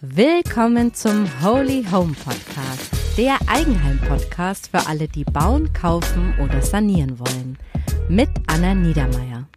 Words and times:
Willkommen 0.00 0.94
zum 0.94 1.26
Holy 1.42 1.84
Home 1.90 2.14
Podcast, 2.14 2.88
der 3.16 3.36
Eigenheim-Podcast 3.48 4.68
für 4.70 4.86
alle, 4.86 5.08
die 5.08 5.24
bauen, 5.24 5.72
kaufen 5.72 6.34
oder 6.38 6.62
sanieren 6.62 7.18
wollen. 7.18 7.58
Mit 8.08 8.28
Anna 8.46 8.76
Niedermeier. 8.76 9.48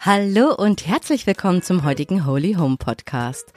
Hallo 0.00 0.54
und 0.54 0.86
herzlich 0.86 1.26
willkommen 1.26 1.60
zum 1.60 1.84
heutigen 1.84 2.24
Holy 2.24 2.54
Home 2.54 2.78
Podcast. 2.78 3.52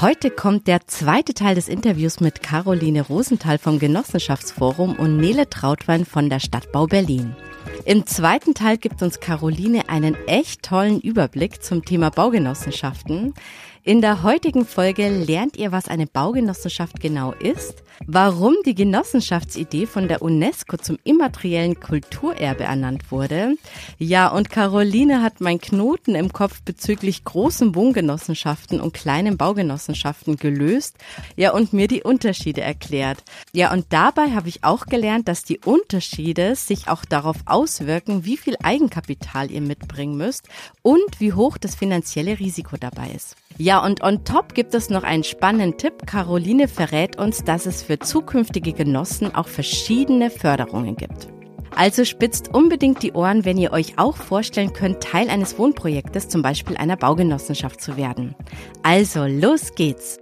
Heute 0.00 0.32
kommt 0.32 0.66
der 0.66 0.84
zweite 0.88 1.32
Teil 1.32 1.54
des 1.54 1.68
Interviews 1.68 2.18
mit 2.18 2.42
Caroline 2.42 3.02
Rosenthal 3.02 3.58
vom 3.58 3.78
Genossenschaftsforum 3.78 4.96
und 4.96 5.16
Nele 5.16 5.48
Trautwein 5.48 6.04
von 6.04 6.28
der 6.28 6.40
Stadtbau 6.40 6.86
Berlin. 6.88 7.36
Im 7.84 8.06
zweiten 8.06 8.54
Teil 8.54 8.76
gibt 8.76 9.02
uns 9.02 9.20
Caroline 9.20 9.88
einen 9.88 10.14
echt 10.26 10.62
tollen 10.62 11.00
Überblick 11.00 11.62
zum 11.62 11.84
Thema 11.84 12.10
Baugenossenschaften. 12.10 13.34
In 13.82 14.02
der 14.02 14.22
heutigen 14.22 14.66
Folge 14.66 15.08
lernt 15.08 15.56
ihr, 15.56 15.72
was 15.72 15.88
eine 15.88 16.06
Baugenossenschaft 16.06 17.00
genau 17.00 17.32
ist, 17.32 17.82
warum 18.06 18.54
die 18.66 18.74
Genossenschaftsidee 18.74 19.86
von 19.86 20.06
der 20.06 20.20
UNESCO 20.20 20.76
zum 20.76 20.98
immateriellen 21.02 21.80
Kulturerbe 21.80 22.64
ernannt 22.64 23.10
wurde. 23.10 23.56
Ja, 23.96 24.28
und 24.28 24.50
Caroline 24.50 25.22
hat 25.22 25.40
mein 25.40 25.62
Knoten 25.62 26.14
im 26.14 26.30
Kopf 26.30 26.60
bezüglich 26.60 27.24
großen 27.24 27.74
Wohngenossenschaften 27.74 28.82
und 28.82 28.92
kleinen 28.92 29.38
Baugenossenschaften 29.38 30.36
gelöst. 30.36 30.96
Ja, 31.36 31.52
und 31.52 31.72
mir 31.72 31.88
die 31.88 32.02
Unterschiede 32.02 32.60
erklärt. 32.60 33.22
Ja, 33.54 33.72
und 33.72 33.86
dabei 33.88 34.32
habe 34.32 34.50
ich 34.50 34.62
auch 34.62 34.84
gelernt, 34.84 35.26
dass 35.26 35.42
die 35.42 35.58
Unterschiede 35.58 36.54
sich 36.54 36.88
auch 36.88 37.06
darauf 37.06 37.38
auswirken, 37.46 38.26
wie 38.26 38.36
viel 38.36 38.56
Eigenkapital 38.62 39.50
ihr 39.50 39.62
mitbringen 39.62 40.18
müsst 40.18 40.50
und 40.82 41.18
wie 41.18 41.32
hoch 41.32 41.56
das 41.56 41.74
finanzielle 41.74 42.38
Risiko 42.38 42.76
dabei 42.78 43.08
ist. 43.16 43.36
Ja, 43.58 43.84
und 43.84 44.02
on 44.02 44.24
top 44.24 44.54
gibt 44.54 44.74
es 44.74 44.88
noch 44.88 45.02
einen 45.02 45.24
spannenden 45.24 45.76
Tipp. 45.76 46.06
Caroline 46.06 46.66
verrät 46.66 47.18
uns, 47.18 47.44
dass 47.44 47.66
es 47.66 47.82
für 47.82 47.98
zukünftige 47.98 48.72
Genossen 48.72 49.34
auch 49.34 49.48
verschiedene 49.48 50.30
Förderungen 50.30 50.96
gibt. 50.96 51.28
Also 51.76 52.04
spitzt 52.04 52.52
unbedingt 52.54 53.02
die 53.02 53.12
Ohren, 53.12 53.44
wenn 53.44 53.56
ihr 53.56 53.72
euch 53.72 53.98
auch 53.98 54.16
vorstellen 54.16 54.72
könnt, 54.72 55.02
Teil 55.02 55.28
eines 55.28 55.58
Wohnprojektes, 55.58 56.28
zum 56.28 56.42
Beispiel 56.42 56.76
einer 56.76 56.96
Baugenossenschaft 56.96 57.80
zu 57.80 57.96
werden. 57.96 58.34
Also, 58.82 59.24
los 59.24 59.74
geht's! 59.74 60.19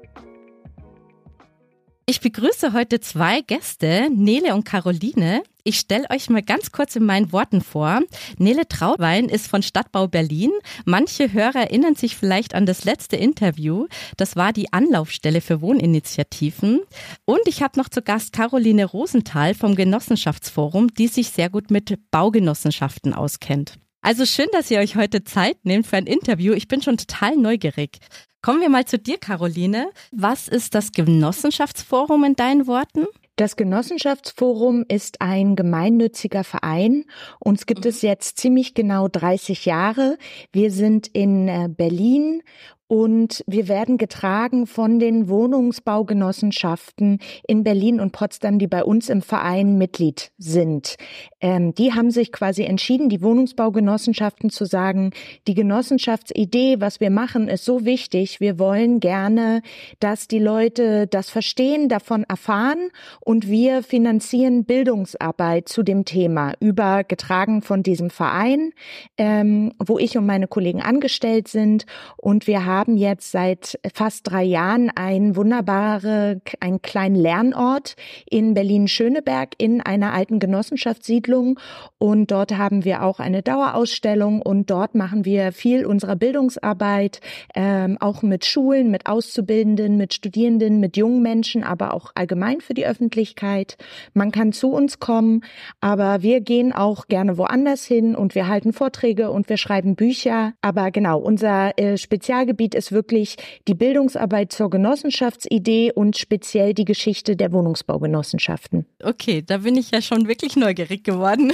Ich 2.10 2.22
begrüße 2.22 2.72
heute 2.72 3.00
zwei 3.00 3.42
Gäste, 3.42 4.08
Nele 4.10 4.54
und 4.54 4.64
Caroline. 4.64 5.42
Ich 5.62 5.78
stelle 5.78 6.08
euch 6.08 6.30
mal 6.30 6.42
ganz 6.42 6.72
kurz 6.72 6.96
in 6.96 7.04
meinen 7.04 7.32
Worten 7.32 7.60
vor. 7.60 8.00
Nele 8.38 8.66
Trautwein 8.66 9.28
ist 9.28 9.46
von 9.46 9.62
Stadtbau 9.62 10.08
Berlin. 10.08 10.50
Manche 10.86 11.34
Hörer 11.34 11.64
erinnern 11.64 11.96
sich 11.96 12.16
vielleicht 12.16 12.54
an 12.54 12.64
das 12.64 12.86
letzte 12.86 13.16
Interview. 13.16 13.88
Das 14.16 14.36
war 14.36 14.54
die 14.54 14.72
Anlaufstelle 14.72 15.42
für 15.42 15.60
Wohninitiativen. 15.60 16.80
Und 17.26 17.42
ich 17.44 17.62
habe 17.62 17.78
noch 17.78 17.90
zu 17.90 18.00
Gast 18.00 18.32
Caroline 18.32 18.86
Rosenthal 18.86 19.52
vom 19.52 19.74
Genossenschaftsforum, 19.74 20.88
die 20.94 21.08
sich 21.08 21.28
sehr 21.28 21.50
gut 21.50 21.70
mit 21.70 21.94
Baugenossenschaften 22.10 23.12
auskennt. 23.12 23.78
Also 24.00 24.26
schön, 24.26 24.46
dass 24.52 24.70
ihr 24.70 24.78
euch 24.78 24.96
heute 24.96 25.24
Zeit 25.24 25.64
nehmt 25.64 25.86
für 25.86 25.96
ein 25.96 26.06
Interview. 26.06 26.52
Ich 26.52 26.68
bin 26.68 26.82
schon 26.82 26.96
total 26.96 27.36
neugierig. 27.36 27.98
Kommen 28.40 28.60
wir 28.60 28.68
mal 28.68 28.84
zu 28.84 28.98
dir, 28.98 29.18
Caroline. 29.18 29.90
Was 30.12 30.46
ist 30.46 30.74
das 30.74 30.92
Genossenschaftsforum 30.92 32.22
in 32.22 32.36
deinen 32.36 32.68
Worten? 32.68 33.06
Das 33.34 33.56
Genossenschaftsforum 33.56 34.84
ist 34.88 35.20
ein 35.20 35.54
gemeinnütziger 35.54 36.44
Verein. 36.44 37.04
Uns 37.38 37.66
gibt 37.66 37.86
es 37.86 38.02
jetzt 38.02 38.38
ziemlich 38.38 38.74
genau 38.74 39.08
30 39.08 39.64
Jahre. 39.64 40.18
Wir 40.52 40.70
sind 40.70 41.08
in 41.08 41.48
äh, 41.48 41.68
Berlin 41.68 42.42
und 42.88 43.44
wir 43.46 43.68
werden 43.68 43.98
getragen 43.98 44.66
von 44.66 44.98
den 44.98 45.28
Wohnungsbaugenossenschaften 45.28 47.18
in 47.46 47.62
Berlin 47.62 48.00
und 48.00 48.12
Potsdam, 48.12 48.58
die 48.58 48.66
bei 48.66 48.82
uns 48.82 49.10
im 49.10 49.20
Verein 49.20 49.76
Mitglied 49.76 50.32
sind. 50.38 50.96
Ähm, 51.42 51.74
die 51.74 51.92
haben 51.92 52.10
sich 52.10 52.32
quasi 52.32 52.62
entschieden, 52.64 53.10
die 53.10 53.20
Wohnungsbaugenossenschaften 53.20 54.48
zu 54.48 54.64
sagen, 54.64 55.10
die 55.46 55.54
Genossenschaftsidee, 55.54 56.80
was 56.80 56.98
wir 56.98 57.10
machen, 57.10 57.48
ist 57.48 57.66
so 57.66 57.84
wichtig. 57.84 58.40
Wir 58.40 58.58
wollen 58.58 59.00
gerne, 59.00 59.60
dass 60.00 60.26
die 60.26 60.38
Leute 60.38 61.06
das 61.06 61.28
verstehen, 61.28 61.90
davon 61.90 62.24
erfahren 62.24 62.88
und 63.20 63.48
wir 63.48 63.82
finanzieren 63.82 64.64
Bildungsarbeit 64.64 65.68
zu 65.68 65.82
dem 65.82 66.06
Thema 66.06 66.54
über 66.58 67.04
getragen 67.04 67.60
von 67.60 67.82
diesem 67.82 68.08
Verein, 68.08 68.72
ähm, 69.18 69.74
wo 69.78 69.98
ich 69.98 70.16
und 70.16 70.24
meine 70.24 70.48
Kollegen 70.48 70.80
angestellt 70.80 71.48
sind 71.48 71.84
und 72.16 72.46
wir 72.46 72.64
haben 72.64 72.77
haben 72.78 72.96
jetzt 72.96 73.32
seit 73.32 73.78
fast 73.92 74.30
drei 74.30 74.44
Jahren 74.44 74.90
einen 74.90 75.34
wunderbare, 75.34 76.40
einen 76.60 76.80
kleinen 76.80 77.16
Lernort 77.16 77.96
in 78.30 78.54
Berlin-Schöneberg 78.54 79.54
in 79.58 79.80
einer 79.80 80.12
alten 80.12 80.38
Genossenschaftssiedlung. 80.38 81.58
Und 81.98 82.30
dort 82.30 82.56
haben 82.56 82.84
wir 82.84 83.02
auch 83.02 83.18
eine 83.18 83.42
Dauerausstellung 83.42 84.40
und 84.40 84.70
dort 84.70 84.94
machen 84.94 85.24
wir 85.24 85.50
viel 85.50 85.86
unserer 85.86 86.14
Bildungsarbeit, 86.14 87.20
ähm, 87.56 87.96
auch 87.98 88.22
mit 88.22 88.44
Schulen, 88.44 88.92
mit 88.92 89.06
Auszubildenden, 89.06 89.96
mit 89.96 90.14
Studierenden, 90.14 90.78
mit 90.78 90.96
jungen 90.96 91.20
Menschen, 91.20 91.64
aber 91.64 91.94
auch 91.94 92.12
allgemein 92.14 92.60
für 92.60 92.74
die 92.74 92.86
Öffentlichkeit. 92.86 93.76
Man 94.14 94.30
kann 94.30 94.52
zu 94.52 94.70
uns 94.70 95.00
kommen, 95.00 95.42
aber 95.80 96.22
wir 96.22 96.40
gehen 96.40 96.72
auch 96.72 97.08
gerne 97.08 97.38
woanders 97.38 97.84
hin 97.84 98.14
und 98.14 98.36
wir 98.36 98.46
halten 98.46 98.72
Vorträge 98.72 99.32
und 99.32 99.48
wir 99.48 99.56
schreiben 99.56 99.96
Bücher. 99.96 100.52
Aber 100.60 100.92
genau, 100.92 101.18
unser 101.18 101.76
äh, 101.76 101.96
Spezialgebiet 101.96 102.67
Gebiet 102.68 102.74
ist 102.74 102.92
wirklich 102.92 103.36
die 103.66 103.74
Bildungsarbeit 103.74 104.52
zur 104.52 104.68
Genossenschaftsidee 104.68 105.92
und 105.92 106.18
speziell 106.18 106.74
die 106.74 106.84
Geschichte 106.84 107.34
der 107.36 107.52
Wohnungsbaugenossenschaften. 107.52 108.86
Okay, 109.02 109.42
da 109.42 109.58
bin 109.58 109.76
ich 109.76 109.90
ja 109.90 110.02
schon 110.02 110.28
wirklich 110.28 110.56
neugierig 110.56 111.04
geworden. 111.04 111.52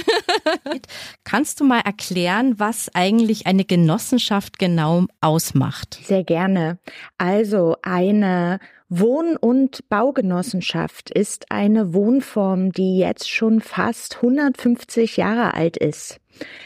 Kannst 1.23 1.59
du 1.59 1.63
mal 1.63 1.81
erklären, 1.85 2.55
was 2.57 2.89
eigentlich 2.93 3.47
eine 3.47 3.63
Genossenschaft 3.63 4.59
genau 4.59 5.05
ausmacht? 5.21 5.99
Sehr 6.03 6.23
gerne. 6.23 6.79
Also 7.17 7.75
eine 7.81 8.59
Wohn- 8.89 9.37
und 9.37 9.87
Baugenossenschaft 9.89 11.09
ist 11.09 11.51
eine 11.51 11.93
Wohnform, 11.93 12.71
die 12.71 12.97
jetzt 12.97 13.29
schon 13.29 13.61
fast 13.61 14.17
150 14.17 15.17
Jahre 15.17 15.53
alt 15.53 15.77
ist. 15.77 16.19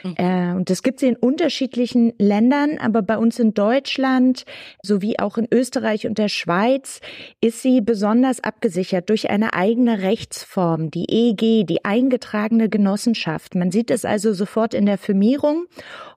Mhm. 0.03 0.15
Äh, 0.17 0.53
und 0.53 0.69
das 0.69 0.83
gibt 0.83 1.01
es 1.01 1.07
in 1.07 1.15
unterschiedlichen 1.15 2.13
Ländern, 2.17 2.77
aber 2.77 3.01
bei 3.01 3.17
uns 3.17 3.39
in 3.39 3.53
Deutschland 3.53 4.45
sowie 4.81 5.19
auch 5.19 5.37
in 5.37 5.47
Österreich 5.51 6.07
und 6.07 6.17
der 6.17 6.29
Schweiz 6.29 7.01
ist 7.41 7.61
sie 7.61 7.81
besonders 7.81 8.43
abgesichert 8.43 9.09
durch 9.09 9.29
eine 9.29 9.53
eigene 9.53 10.01
Rechtsform, 10.01 10.91
die 10.91 11.05
EG, 11.09 11.63
die 11.63 11.85
eingetragene 11.85 12.69
Genossenschaft. 12.69 13.55
Man 13.55 13.71
sieht 13.71 13.91
es 13.91 14.05
also 14.05 14.33
sofort 14.33 14.73
in 14.73 14.85
der 14.85 14.97
Firmierung 14.97 15.65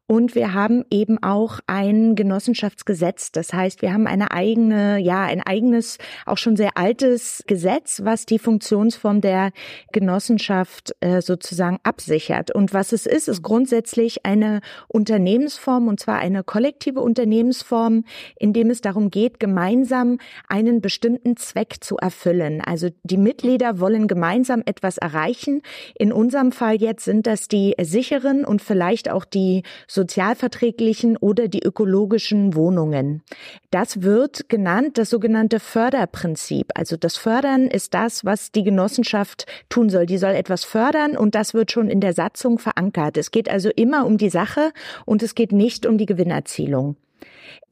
und 0.09 0.35
wir 0.35 0.53
haben 0.53 0.85
eben 0.91 1.23
auch 1.23 1.61
ein 1.67 2.17
Genossenschaftsgesetz. 2.17 3.33
Das 3.33 3.53
heißt, 3.53 3.83
wir 3.83 3.95
haben 3.95 4.07
eine 4.07 4.33
eigene, 4.33 4.99
ja, 4.99 5.23
ein 5.23 5.41
eigenes, 5.41 5.97
auch 6.27 6.37
schon 6.37 6.57
sehr 6.57 6.77
altes 6.77 7.45
Gesetz, 7.47 8.03
was 8.05 8.27
die 8.27 8.39
Funktionsform 8.39 9.21
der 9.21 9.53
Genossenschaft 9.93 10.95
äh, 11.01 11.23
sozusagen 11.23 11.79
absichert. 11.83 12.55
Und 12.55 12.75
was 12.75 12.93
es 12.93 13.07
ist, 13.07 13.29
ist 13.29 13.43
grundsätzlich 13.43 14.27
eine 14.27 14.61
Unternehmensform, 14.89 15.89
und 15.89 16.01
zwar 16.01 16.19
eine 16.19 16.43
kollektive 16.43 17.01
Unternehmensform, 17.01 18.05
in 18.39 18.53
dem 18.53 18.71
es 18.71 18.81
darum 18.81 19.11
geht, 19.11 19.41
gemeinsam 19.41 20.19
einen 20.49 20.81
bestimmten 20.81 21.37
Zweck 21.37 21.77
zu 21.81 21.97
erfüllen. 21.97 22.61
Also 22.61 22.89
die 23.05 23.17
Mitglieder 23.17 23.79
wollen 23.81 24.09
gemeinsam 24.09 24.63
etwas 24.67 24.99
erreichen. 24.99 25.63
In 25.95 26.13
unserem 26.13 26.53
Fall 26.53 26.83
jetzt 26.83 27.05
sind 27.05 27.27
das 27.27 27.49
die 27.49 27.75
sicheren 27.81 28.45
und 28.45 28.61
vielleicht 28.61 29.11
auch 29.11 29.25
die 29.25 29.63
sozialverträglichen 29.93 31.17
oder 31.17 31.49
die 31.49 31.63
ökologischen 31.63 32.55
Wohnungen. 32.55 33.23
Das 33.71 34.03
wird 34.03 34.49
genannt 34.49 34.99
das 34.99 35.11
sogenannte 35.11 35.61
Förderprinzip. 35.61 36.73
Also 36.75 36.97
das 36.97 37.17
Fördern 37.17 37.69
ist 37.69 37.95
das, 37.95 38.25
was 38.25 38.53
die 38.53 38.63
Genossenschaft 38.63 39.47
tun 39.69 39.91
soll. 39.91 40.07
Die 40.07 40.19
soll 40.19 40.33
etwas 40.33 40.65
fördern 40.65 41.17
und 41.17 41.35
das 41.35 41.55
wird 41.55 41.73
schon 41.73 41.89
in 41.89 42.01
der 42.01 42.15
Satzung 42.15 42.59
verankert. 42.59 43.17
Es 43.17 43.31
geht 43.31 43.51
also 43.51 43.71
immer 43.71 44.07
um 44.07 44.19
die 44.19 44.31
Sache 44.31 44.73
und 45.05 45.23
es 45.23 45.35
geht 45.35 45.53
nicht 45.53 45.87
um 45.87 45.99
die 45.99 46.07
Gewinnerzielung. 46.07 46.97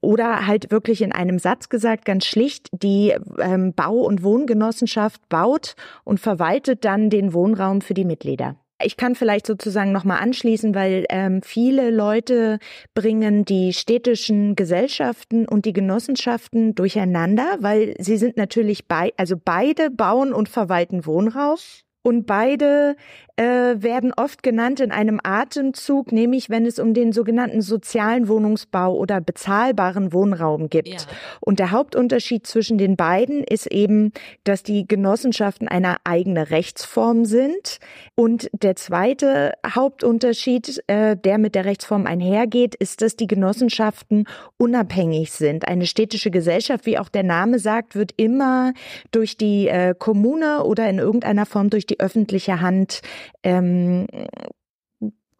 Oder 0.03 0.47
halt 0.47 0.71
wirklich 0.71 1.03
in 1.03 1.13
einem 1.13 1.39
Satz 1.39 1.69
gesagt, 1.69 2.05
ganz 2.05 2.25
schlicht, 2.25 2.69
die 2.73 3.15
ähm, 3.39 3.75
Bau- 3.75 4.01
und 4.01 4.23
Wohngenossenschaft 4.23 5.29
baut 5.29 5.75
und 6.05 6.21
verwaltet 6.21 6.85
dann 6.85 7.11
den 7.11 7.35
Wohnraum 7.35 7.83
für 7.83 7.95
die 7.95 8.07
Mitglieder. 8.07 8.57
Ich 8.83 8.97
kann 8.97 9.15
vielleicht 9.15 9.47
sozusagen 9.47 9.93
nochmal 9.93 10.21
anschließen, 10.21 10.75
weil 10.75 11.05
ähm, 11.11 11.43
viele 11.43 11.91
Leute 11.91 12.59
bringen 12.95 13.45
die 13.45 13.73
städtischen 13.73 14.57
Gesellschaften 14.57 15.47
und 15.47 15.65
die 15.65 15.73
Genossenschaften 15.73 16.75
durcheinander, 16.75 17.57
weil 17.61 17.95
sie 17.99 18.17
sind 18.17 18.37
natürlich 18.37 18.89
bei, 18.89 19.13
also 19.17 19.37
beide 19.43 19.91
bauen 19.91 20.33
und 20.33 20.49
verwalten 20.49 21.07
Wohnraum. 21.07 21.59
Und 22.03 22.25
beide 22.27 22.97
äh, 23.41 23.83
werden 23.83 24.13
oft 24.15 24.43
genannt 24.43 24.81
in 24.81 24.93
einem 24.93 25.19
Atemzug, 25.23 26.13
nämlich 26.13 26.51
wenn 26.51 26.67
es 26.67 26.79
um 26.79 26.93
den 26.93 27.13
sogenannten 27.13 27.63
sozialen 27.63 28.29
Wohnungsbau 28.29 28.95
oder 28.95 29.23
bezahlbaren 29.23 30.13
Wohnraum 30.13 30.69
gibt. 30.69 30.89
Ja. 30.89 30.99
Und 31.41 31.59
der 31.59 31.71
Hauptunterschied 31.71 32.47
zwischen 32.47 32.77
den 32.77 32.97
beiden 32.97 33.43
ist 33.43 33.67
eben, 33.67 34.13
dass 34.45 34.63
die 34.63 34.87
Genossenschaften 34.87 35.69
eine 35.69 35.97
eigene 36.05 36.51
Rechtsform 36.51 37.25
sind. 37.25 37.79
Und 38.15 38.51
der 38.53 38.77
zweite 38.77 39.55
Hauptunterschied, 39.67 40.83
äh, 40.89 41.17
der 41.17 41.39
mit 41.39 41.55
der 41.55 41.65
Rechtsform 41.65 42.07
einhergeht, 42.07 42.75
ist, 42.75 43.01
dass 43.01 43.17
die 43.17 43.27
Genossenschaften 43.27 44.27
unabhängig 44.59 45.33
sind. 45.33 45.67
Eine 45.67 45.87
städtische 45.87 46.31
Gesellschaft, 46.31 46.85
wie 46.85 46.99
auch 46.99 47.09
der 47.09 47.23
Name 47.23 47.59
sagt, 47.59 47.95
wird 47.95 48.13
immer 48.19 48.75
durch 49.13 49.39
die 49.39 49.69
äh, 49.69 49.95
Kommune 49.99 50.63
oder 50.65 50.91
in 50.91 50.99
irgendeiner 50.99 51.47
Form 51.47 51.71
durch 51.71 51.87
die 51.87 52.01
öffentliche 52.01 52.61
Hand 52.61 53.01
ähm, 53.43 54.07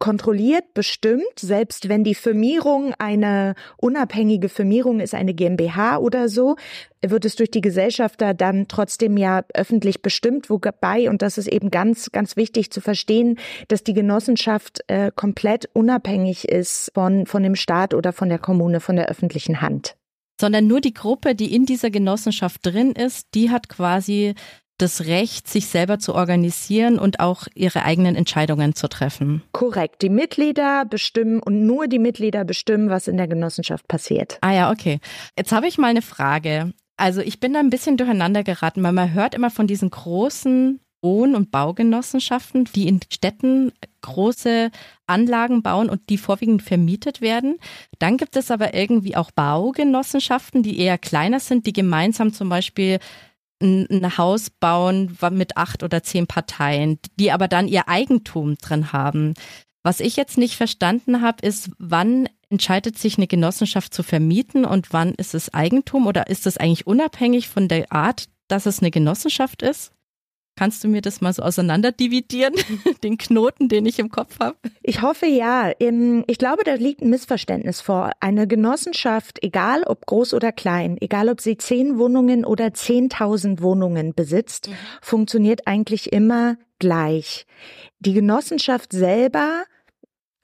kontrolliert, 0.01 0.73
bestimmt, 0.73 1.39
selbst 1.39 1.87
wenn 1.87 2.03
die 2.03 2.15
Firmierung 2.15 2.93
eine 2.97 3.53
unabhängige 3.77 4.49
Firmierung 4.49 4.99
ist, 4.99 5.13
eine 5.13 5.35
GmbH 5.35 5.99
oder 5.99 6.27
so, 6.27 6.55
wird 7.05 7.23
es 7.23 7.35
durch 7.35 7.51
die 7.51 7.61
Gesellschafter 7.61 8.33
dann 8.33 8.67
trotzdem 8.67 9.15
ja 9.15 9.43
öffentlich 9.53 10.01
bestimmt, 10.01 10.49
wobei, 10.49 11.07
und 11.07 11.21
das 11.21 11.37
ist 11.37 11.47
eben 11.47 11.69
ganz, 11.69 12.11
ganz 12.11 12.35
wichtig 12.35 12.71
zu 12.71 12.81
verstehen, 12.81 13.37
dass 13.67 13.83
die 13.83 13.93
Genossenschaft 13.93 14.79
äh, 14.87 15.11
komplett 15.15 15.69
unabhängig 15.73 16.49
ist 16.49 16.91
von, 16.95 17.27
von 17.27 17.43
dem 17.43 17.55
Staat 17.55 17.93
oder 17.93 18.11
von 18.11 18.27
der 18.27 18.39
Kommune, 18.39 18.79
von 18.79 18.95
der 18.95 19.07
öffentlichen 19.07 19.61
Hand. 19.61 19.97
Sondern 20.41 20.65
nur 20.65 20.81
die 20.81 20.95
Gruppe, 20.95 21.35
die 21.35 21.53
in 21.53 21.67
dieser 21.67 21.91
Genossenschaft 21.91 22.65
drin 22.65 22.93
ist, 22.93 23.35
die 23.35 23.51
hat 23.51 23.69
quasi 23.69 24.33
das 24.81 25.05
Recht, 25.05 25.47
sich 25.47 25.67
selber 25.67 25.99
zu 25.99 26.15
organisieren 26.15 26.99
und 26.99 27.19
auch 27.19 27.47
ihre 27.53 27.83
eigenen 27.83 28.15
Entscheidungen 28.15 28.75
zu 28.75 28.87
treffen. 28.89 29.43
Korrekt. 29.51 30.01
Die 30.01 30.09
Mitglieder 30.09 30.85
bestimmen 30.85 31.39
und 31.41 31.65
nur 31.65 31.87
die 31.87 31.99
Mitglieder 31.99 32.43
bestimmen, 32.43 32.89
was 32.89 33.07
in 33.07 33.17
der 33.17 33.27
Genossenschaft 33.27 33.87
passiert. 33.87 34.37
Ah 34.41 34.53
ja, 34.53 34.71
okay. 34.71 34.99
Jetzt 35.37 35.51
habe 35.51 35.67
ich 35.67 35.77
mal 35.77 35.87
eine 35.87 36.01
Frage. 36.01 36.73
Also 36.97 37.21
ich 37.21 37.39
bin 37.39 37.53
da 37.53 37.59
ein 37.59 37.69
bisschen 37.69 37.97
durcheinander 37.97 38.43
geraten, 38.43 38.83
weil 38.83 38.91
man 38.91 39.13
hört 39.13 39.33
immer 39.33 39.49
von 39.49 39.67
diesen 39.67 39.89
großen 39.89 40.79
Wohn- 41.01 41.35
und 41.35 41.51
Baugenossenschaften, 41.51 42.65
die 42.75 42.87
in 42.87 42.99
Städten 43.11 43.71
große 44.01 44.69
Anlagen 45.07 45.63
bauen 45.63 45.89
und 45.89 46.09
die 46.09 46.17
vorwiegend 46.17 46.61
vermietet 46.61 47.21
werden. 47.21 47.57
Dann 47.99 48.17
gibt 48.17 48.35
es 48.35 48.51
aber 48.51 48.73
irgendwie 48.73 49.15
auch 49.15 49.31
Baugenossenschaften, 49.31 50.63
die 50.63 50.79
eher 50.79 50.97
kleiner 50.97 51.39
sind, 51.39 51.65
die 51.65 51.73
gemeinsam 51.73 52.33
zum 52.33 52.49
Beispiel 52.49 52.99
ein, 53.61 54.17
Haus 54.17 54.49
bauen 54.49 55.17
mit 55.31 55.57
acht 55.57 55.83
oder 55.83 56.03
zehn 56.03 56.27
Parteien, 56.27 56.99
die 57.19 57.31
aber 57.31 57.47
dann 57.47 57.67
ihr 57.67 57.87
Eigentum 57.87 58.57
drin 58.57 58.91
haben. 58.91 59.33
Was 59.83 59.99
ich 59.99 60.15
jetzt 60.15 60.37
nicht 60.37 60.55
verstanden 60.55 61.21
habe, 61.21 61.45
ist, 61.45 61.71
wann 61.79 62.29
entscheidet 62.49 62.97
sich 62.97 63.17
eine 63.17 63.27
Genossenschaft 63.27 63.93
zu 63.93 64.03
vermieten 64.03 64.65
und 64.65 64.93
wann 64.93 65.13
ist 65.13 65.33
es 65.33 65.53
Eigentum 65.53 66.05
oder 66.05 66.27
ist 66.27 66.45
es 66.45 66.57
eigentlich 66.57 66.85
unabhängig 66.85 67.47
von 67.47 67.67
der 67.67 67.91
Art, 67.91 68.25
dass 68.47 68.65
es 68.65 68.79
eine 68.79 68.91
Genossenschaft 68.91 69.61
ist? 69.61 69.91
Kannst 70.61 70.83
du 70.83 70.89
mir 70.89 71.01
das 71.01 71.21
mal 71.21 71.33
so 71.33 71.41
auseinanderdividieren, 71.41 72.53
den 73.03 73.17
Knoten, 73.17 73.67
den 73.67 73.83
ich 73.87 73.97
im 73.97 74.11
Kopf 74.11 74.37
habe? 74.39 74.57
Ich 74.83 75.01
hoffe 75.01 75.25
ja. 75.25 75.71
Ich 75.79 76.37
glaube, 76.37 76.63
da 76.63 76.75
liegt 76.75 77.01
ein 77.01 77.09
Missverständnis 77.09 77.81
vor. 77.81 78.11
Eine 78.19 78.45
Genossenschaft, 78.45 79.39
egal 79.41 79.81
ob 79.81 80.05
groß 80.05 80.35
oder 80.35 80.51
klein, 80.51 80.97
egal 81.01 81.29
ob 81.29 81.41
sie 81.41 81.57
zehn 81.57 81.97
Wohnungen 81.97 82.45
oder 82.45 82.75
zehntausend 82.75 83.63
Wohnungen 83.63 84.13
besitzt, 84.13 84.67
mhm. 84.69 84.73
funktioniert 85.01 85.65
eigentlich 85.65 86.13
immer 86.13 86.57
gleich. 86.77 87.47
Die 87.97 88.13
Genossenschaft 88.13 88.93
selber 88.93 89.63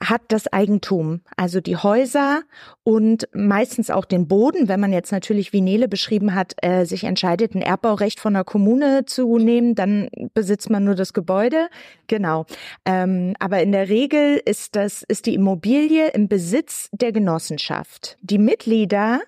hat 0.02 0.22
das 0.28 0.46
Eigentum, 0.52 1.22
also 1.36 1.60
die 1.60 1.76
Häuser 1.76 2.42
und 2.84 3.28
meistens 3.32 3.90
auch 3.90 4.04
den 4.04 4.28
Boden, 4.28 4.68
wenn 4.68 4.78
man 4.78 4.92
jetzt 4.92 5.10
natürlich, 5.10 5.52
wie 5.52 5.60
Nele 5.60 5.88
beschrieben 5.88 6.34
hat, 6.34 6.54
äh, 6.62 6.84
sich 6.84 7.04
entscheidet, 7.04 7.54
ein 7.54 7.62
Erbbaurecht 7.62 8.20
von 8.20 8.34
der 8.34 8.44
Kommune 8.44 9.06
zu 9.06 9.38
nehmen, 9.38 9.74
dann 9.74 10.08
besitzt 10.34 10.70
man 10.70 10.84
nur 10.84 10.94
das 10.94 11.12
Gebäude. 11.12 11.68
Genau. 12.06 12.46
Ähm, 12.84 13.34
aber 13.40 13.60
in 13.60 13.72
der 13.72 13.88
Regel 13.88 14.40
ist 14.44 14.76
das, 14.76 15.02
ist 15.02 15.26
die 15.26 15.34
Immobilie 15.34 16.08
im 16.10 16.28
Besitz 16.28 16.88
der 16.92 17.10
Genossenschaft. 17.10 18.16
Die 18.20 18.38
Mitglieder 18.38 19.20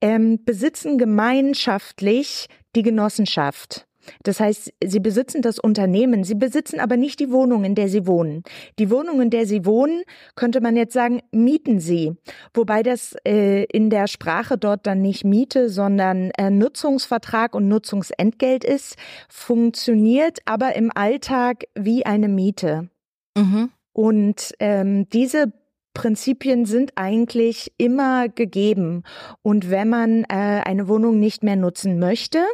ähm, 0.00 0.44
besitzen 0.44 0.98
gemeinschaftlich 0.98 2.48
die 2.74 2.82
Genossenschaft. 2.82 3.86
Das 4.22 4.40
heißt, 4.40 4.72
sie 4.84 5.00
besitzen 5.00 5.42
das 5.42 5.58
Unternehmen, 5.58 6.24
sie 6.24 6.34
besitzen 6.34 6.80
aber 6.80 6.96
nicht 6.96 7.20
die 7.20 7.30
Wohnung, 7.30 7.64
in 7.64 7.74
der 7.74 7.88
sie 7.88 8.06
wohnen. 8.06 8.42
Die 8.78 8.90
Wohnung, 8.90 9.20
in 9.20 9.30
der 9.30 9.46
sie 9.46 9.64
wohnen, 9.64 10.02
könnte 10.34 10.60
man 10.60 10.76
jetzt 10.76 10.92
sagen, 10.92 11.20
mieten 11.32 11.80
sie. 11.80 12.12
Wobei 12.54 12.82
das 12.82 13.14
äh, 13.26 13.64
in 13.64 13.90
der 13.90 14.06
Sprache 14.06 14.58
dort 14.58 14.86
dann 14.86 15.02
nicht 15.02 15.24
Miete, 15.24 15.68
sondern 15.68 16.30
äh, 16.38 16.50
Nutzungsvertrag 16.50 17.54
und 17.54 17.68
Nutzungsentgelt 17.68 18.64
ist, 18.64 18.96
funktioniert 19.28 20.38
aber 20.44 20.76
im 20.76 20.90
Alltag 20.94 21.64
wie 21.74 22.06
eine 22.06 22.28
Miete. 22.28 22.88
Mhm. 23.36 23.70
Und 23.92 24.52
ähm, 24.60 25.08
diese 25.08 25.52
Prinzipien 25.96 26.66
sind 26.66 26.92
eigentlich 26.96 27.72
immer 27.78 28.28
gegeben. 28.28 29.02
Und 29.40 29.70
wenn 29.70 29.88
man 29.88 30.24
äh, 30.24 30.60
eine 30.62 30.88
Wohnung 30.88 31.18
nicht 31.18 31.42
mehr 31.42 31.56
nutzen 31.56 31.98
möchte, 31.98 32.44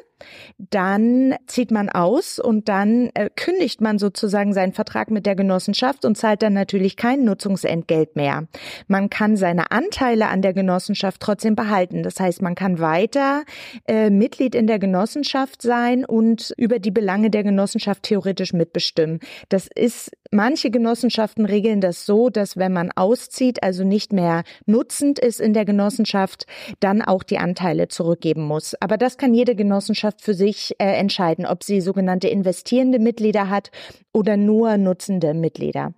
dann 0.58 1.34
zieht 1.46 1.70
man 1.70 1.88
aus 1.88 2.38
und 2.38 2.68
dann 2.68 3.10
äh, 3.14 3.30
kündigt 3.34 3.80
man 3.80 3.98
sozusagen 3.98 4.52
seinen 4.52 4.72
Vertrag 4.72 5.10
mit 5.10 5.26
der 5.26 5.36
Genossenschaft 5.36 6.04
und 6.04 6.16
zahlt 6.16 6.42
dann 6.42 6.52
natürlich 6.52 6.96
kein 6.96 7.24
Nutzungsentgelt 7.24 8.16
mehr. 8.16 8.46
Man 8.86 9.10
kann 9.10 9.36
seine 9.36 9.70
Anteile 9.70 10.28
an 10.28 10.42
der 10.42 10.52
Genossenschaft 10.52 11.20
trotzdem 11.20 11.54
behalten. 11.54 12.02
Das 12.02 12.20
heißt, 12.20 12.42
man 12.42 12.54
kann 12.54 12.78
weiter 12.78 13.44
äh, 13.86 14.10
Mitglied 14.10 14.54
in 14.54 14.66
der 14.66 14.78
Genossenschaft 14.78 15.62
sein 15.62 16.04
und 16.04 16.52
über 16.56 16.78
die 16.78 16.90
Belange 16.90 17.30
der 17.30 17.42
Genossenschaft 17.42 18.02
theoretisch 18.02 18.52
mitbestimmen. 18.52 19.20
Das 19.48 19.68
ist 19.74 20.10
Manche 20.34 20.70
Genossenschaften 20.70 21.44
regeln 21.44 21.82
das 21.82 22.06
so, 22.06 22.30
dass 22.30 22.56
wenn 22.56 22.72
man 22.72 22.90
auszieht, 22.90 23.62
also 23.62 23.84
nicht 23.84 24.14
mehr 24.14 24.44
nutzend 24.64 25.18
ist 25.18 25.42
in 25.42 25.52
der 25.52 25.66
Genossenschaft, 25.66 26.46
dann 26.80 27.02
auch 27.02 27.22
die 27.22 27.36
Anteile 27.36 27.88
zurückgeben 27.88 28.42
muss. 28.42 28.74
Aber 28.80 28.96
das 28.96 29.18
kann 29.18 29.34
jede 29.34 29.54
Genossenschaft 29.54 30.11
für 30.20 30.34
sich 30.34 30.74
äh, 30.78 30.84
entscheiden, 30.84 31.46
ob 31.46 31.64
sie 31.64 31.80
sogenannte 31.80 32.28
investierende 32.28 32.98
Mitglieder 32.98 33.48
hat 33.48 33.70
oder 34.12 34.36
nur 34.36 34.76
nutzende 34.76 35.34
Mitglieder. 35.34 35.94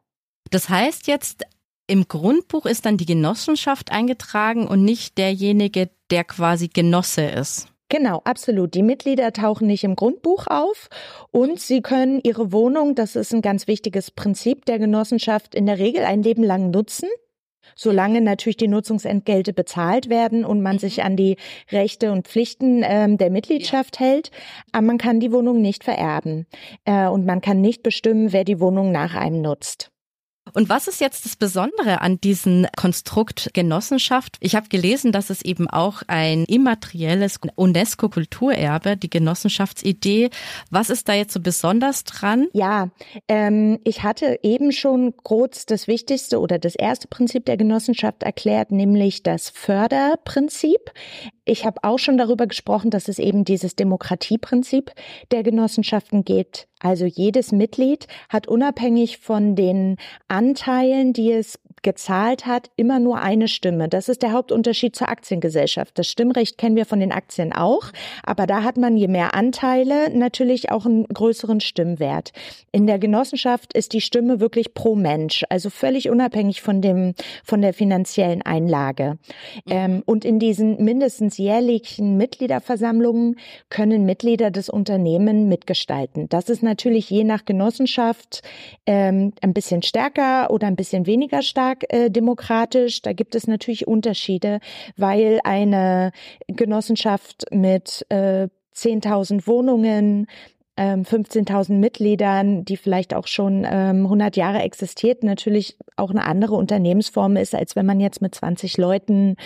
Das 0.50 0.68
heißt 0.68 1.06
jetzt, 1.06 1.44
im 1.86 2.08
Grundbuch 2.08 2.66
ist 2.66 2.86
dann 2.86 2.96
die 2.96 3.06
Genossenschaft 3.06 3.92
eingetragen 3.92 4.66
und 4.66 4.84
nicht 4.84 5.18
derjenige, 5.18 5.90
der 6.10 6.24
quasi 6.24 6.68
Genosse 6.68 7.22
ist. 7.22 7.68
Genau, 7.90 8.22
absolut. 8.24 8.74
Die 8.74 8.82
Mitglieder 8.82 9.32
tauchen 9.32 9.66
nicht 9.66 9.84
im 9.84 9.94
Grundbuch 9.94 10.46
auf 10.46 10.88
und 11.30 11.60
sie 11.60 11.82
können 11.82 12.20
ihre 12.22 12.50
Wohnung, 12.50 12.94
das 12.94 13.14
ist 13.14 13.34
ein 13.34 13.42
ganz 13.42 13.66
wichtiges 13.66 14.10
Prinzip 14.10 14.64
der 14.64 14.78
Genossenschaft, 14.78 15.54
in 15.54 15.66
der 15.66 15.78
Regel 15.78 16.04
ein 16.04 16.22
Leben 16.22 16.42
lang 16.42 16.70
nutzen. 16.70 17.08
Solange 17.76 18.20
natürlich 18.20 18.56
die 18.56 18.68
Nutzungsentgelte 18.68 19.52
bezahlt 19.52 20.08
werden 20.08 20.44
und 20.44 20.62
man 20.62 20.78
sich 20.78 21.02
an 21.02 21.16
die 21.16 21.36
Rechte 21.70 22.12
und 22.12 22.28
Pflichten 22.28 22.82
ähm, 22.84 23.18
der 23.18 23.30
Mitgliedschaft 23.30 24.00
ja. 24.00 24.06
hält, 24.06 24.30
aber 24.72 24.86
man 24.86 24.98
kann 24.98 25.20
die 25.20 25.32
Wohnung 25.32 25.60
nicht 25.60 25.84
vererben 25.84 26.46
äh, 26.84 27.06
und 27.06 27.26
man 27.26 27.40
kann 27.40 27.60
nicht 27.60 27.82
bestimmen, 27.82 28.32
wer 28.32 28.44
die 28.44 28.60
Wohnung 28.60 28.92
nach 28.92 29.14
einem 29.14 29.40
nutzt. 29.40 29.93
Und 30.52 30.68
was 30.68 30.88
ist 30.88 31.00
jetzt 31.00 31.24
das 31.24 31.36
Besondere 31.36 32.00
an 32.02 32.20
diesem 32.20 32.66
Konstrukt 32.76 33.50
Genossenschaft? 33.54 34.36
Ich 34.40 34.54
habe 34.54 34.68
gelesen, 34.68 35.10
dass 35.10 35.30
es 35.30 35.42
eben 35.42 35.68
auch 35.68 36.02
ein 36.06 36.44
immaterielles 36.44 37.40
UNESCO-Kulturerbe, 37.56 38.96
die 38.96 39.08
Genossenschaftsidee. 39.08 40.30
Was 40.70 40.90
ist 40.90 41.08
da 41.08 41.14
jetzt 41.14 41.32
so 41.32 41.40
besonders 41.40 42.04
dran? 42.04 42.48
Ja, 42.52 42.90
ähm, 43.26 43.80
ich 43.84 44.02
hatte 44.02 44.38
eben 44.42 44.70
schon 44.72 45.14
kurz 45.22 45.64
das 45.66 45.88
Wichtigste 45.88 46.38
oder 46.38 46.58
das 46.58 46.74
erste 46.74 47.08
Prinzip 47.08 47.46
der 47.46 47.56
Genossenschaft 47.56 48.22
erklärt, 48.22 48.70
nämlich 48.70 49.22
das 49.22 49.48
Förderprinzip. 49.48 50.92
Ich 51.46 51.66
habe 51.66 51.84
auch 51.84 51.98
schon 51.98 52.16
darüber 52.16 52.46
gesprochen, 52.46 52.90
dass 52.90 53.08
es 53.08 53.18
eben 53.18 53.44
dieses 53.44 53.76
Demokratieprinzip 53.76 54.92
der 55.30 55.42
Genossenschaften 55.42 56.24
gibt. 56.24 56.68
Also 56.80 57.04
jedes 57.04 57.52
Mitglied 57.52 58.06
hat 58.30 58.48
unabhängig 58.48 59.18
von 59.18 59.54
den 59.54 59.96
Anteilen, 60.26 61.12
die 61.12 61.32
es 61.32 61.58
gezahlt 61.84 62.46
hat, 62.46 62.70
immer 62.74 62.98
nur 62.98 63.20
eine 63.20 63.46
Stimme. 63.46 63.88
Das 63.88 64.08
ist 64.08 64.22
der 64.22 64.32
Hauptunterschied 64.32 64.96
zur 64.96 65.08
Aktiengesellschaft. 65.08 65.96
Das 65.96 66.08
Stimmrecht 66.08 66.58
kennen 66.58 66.74
wir 66.74 66.86
von 66.86 66.98
den 66.98 67.12
Aktien 67.12 67.52
auch, 67.52 67.92
aber 68.24 68.48
da 68.48 68.64
hat 68.64 68.76
man 68.76 68.96
je 68.96 69.06
mehr 69.06 69.34
Anteile 69.34 70.10
natürlich 70.10 70.72
auch 70.72 70.86
einen 70.86 71.04
größeren 71.06 71.60
Stimmwert. 71.60 72.32
In 72.72 72.88
der 72.88 72.98
Genossenschaft 72.98 73.72
ist 73.74 73.92
die 73.92 74.00
Stimme 74.00 74.40
wirklich 74.40 74.74
pro 74.74 74.96
Mensch, 74.96 75.44
also 75.48 75.70
völlig 75.70 76.10
unabhängig 76.10 76.62
von 76.62 76.80
dem 76.80 77.14
von 77.44 77.60
der 77.60 77.72
finanziellen 77.74 78.42
Einlage. 78.42 79.18
Mhm. 79.66 79.72
Ähm, 79.72 80.02
und 80.06 80.24
in 80.24 80.38
diesen 80.38 80.82
mindestens 80.82 81.38
jährlichen 81.38 82.16
Mitgliederversammlungen 82.16 83.36
können 83.68 84.04
Mitglieder 84.04 84.50
des 84.50 84.68
Unternehmens 84.68 85.48
mitgestalten. 85.48 86.28
Das 86.28 86.48
ist 86.48 86.62
natürlich 86.62 87.10
je 87.10 87.24
nach 87.24 87.44
Genossenschaft 87.44 88.42
ähm, 88.86 89.32
ein 89.42 89.52
bisschen 89.52 89.82
stärker 89.82 90.50
oder 90.50 90.66
ein 90.66 90.76
bisschen 90.76 91.06
weniger 91.06 91.42
stark 91.42 91.73
äh, 91.88 92.10
demokratisch. 92.10 93.02
Da 93.02 93.12
gibt 93.12 93.34
es 93.34 93.46
natürlich 93.46 93.86
Unterschiede, 93.86 94.60
weil 94.96 95.40
eine 95.44 96.12
Genossenschaft 96.48 97.44
mit 97.50 98.06
äh, 98.08 98.48
10.000 98.74 99.46
Wohnungen 99.46 100.26
15.000 100.76 101.70
ähm, 101.70 101.80
Mitgliedern, 101.80 102.64
die 102.64 102.76
vielleicht 102.76 103.14
auch 103.14 103.28
schon 103.28 103.64
ähm, 103.64 104.04
100 104.04 104.36
Jahre 104.36 104.60
existiert, 104.62 105.22
natürlich 105.22 105.76
auch 105.96 106.10
eine 106.10 106.24
andere 106.24 106.56
Unternehmensform 106.56 107.36
ist, 107.36 107.54
als 107.54 107.76
wenn 107.76 107.86
man 107.86 108.00
jetzt 108.00 108.20
mit 108.20 108.34
20 108.34 108.76
Leuten 108.76 109.36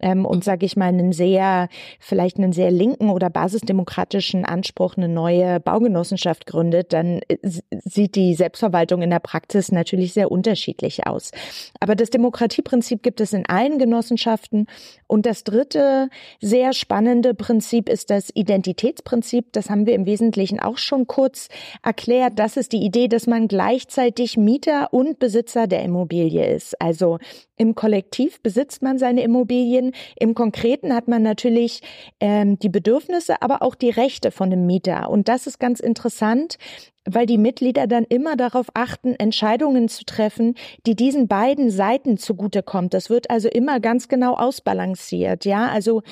ähm, 0.00 0.24
und 0.24 0.44
sage 0.44 0.64
ich 0.64 0.76
mal 0.76 0.86
einen 0.86 1.12
sehr, 1.12 1.68
vielleicht 2.00 2.38
einen 2.38 2.52
sehr 2.52 2.70
linken 2.70 3.10
oder 3.10 3.28
basisdemokratischen 3.28 4.46
Anspruch 4.46 4.96
eine 4.96 5.08
neue 5.08 5.60
Baugenossenschaft 5.60 6.46
gründet, 6.46 6.94
dann 6.94 7.20
äh, 7.28 7.36
sieht 7.84 8.14
die 8.14 8.34
Selbstverwaltung 8.34 9.02
in 9.02 9.10
der 9.10 9.18
Praxis 9.18 9.70
natürlich 9.70 10.14
sehr 10.14 10.30
unterschiedlich 10.30 11.06
aus. 11.06 11.32
Aber 11.80 11.96
das 11.96 12.08
Demokratieprinzip 12.08 13.02
gibt 13.02 13.20
es 13.20 13.34
in 13.34 13.44
allen 13.46 13.78
Genossenschaften. 13.78 14.66
Und 15.06 15.26
das 15.26 15.44
dritte 15.44 16.08
sehr 16.40 16.72
spannende 16.72 17.34
Prinzip 17.34 17.90
ist 17.90 18.08
das 18.08 18.30
Identitätsprinzip. 18.34 19.52
Das 19.52 19.68
haben 19.68 19.84
wir 19.84 19.94
im 19.94 20.06
Wesentlichen 20.06 20.60
auch 20.60 20.77
auch 20.78 20.82
schon 20.82 21.06
kurz 21.06 21.48
erklärt. 21.82 22.38
Das 22.38 22.56
ist 22.56 22.72
die 22.72 22.84
Idee, 22.84 23.08
dass 23.08 23.26
man 23.26 23.48
gleichzeitig 23.48 24.36
Mieter 24.36 24.92
und 24.92 25.18
Besitzer 25.18 25.66
der 25.66 25.82
Immobilie 25.82 26.54
ist. 26.54 26.80
Also 26.80 27.18
im 27.56 27.74
Kollektiv 27.74 28.40
besitzt 28.40 28.82
man 28.82 28.98
seine 28.98 29.22
Immobilien. 29.22 29.92
Im 30.18 30.34
Konkreten 30.34 30.94
hat 30.94 31.08
man 31.08 31.22
natürlich 31.22 31.80
ähm, 32.20 32.58
die 32.58 32.68
Bedürfnisse, 32.68 33.42
aber 33.42 33.62
auch 33.62 33.74
die 33.74 33.90
Rechte 33.90 34.30
von 34.30 34.50
dem 34.50 34.66
Mieter. 34.66 35.10
Und 35.10 35.28
das 35.28 35.46
ist 35.46 35.58
ganz 35.58 35.80
interessant, 35.80 36.58
weil 37.04 37.26
die 37.26 37.38
Mitglieder 37.38 37.86
dann 37.86 38.04
immer 38.04 38.36
darauf 38.36 38.66
achten, 38.74 39.14
Entscheidungen 39.14 39.88
zu 39.88 40.04
treffen, 40.04 40.54
die 40.86 40.94
diesen 40.94 41.26
beiden 41.26 41.70
Seiten 41.70 42.18
zugutekommt. 42.18 42.94
Das 42.94 43.10
wird 43.10 43.30
also 43.30 43.48
immer 43.48 43.80
ganz 43.80 44.08
genau 44.08 44.34
ausbalanciert. 44.34 45.44
Ja, 45.44 45.68
also 45.68 46.02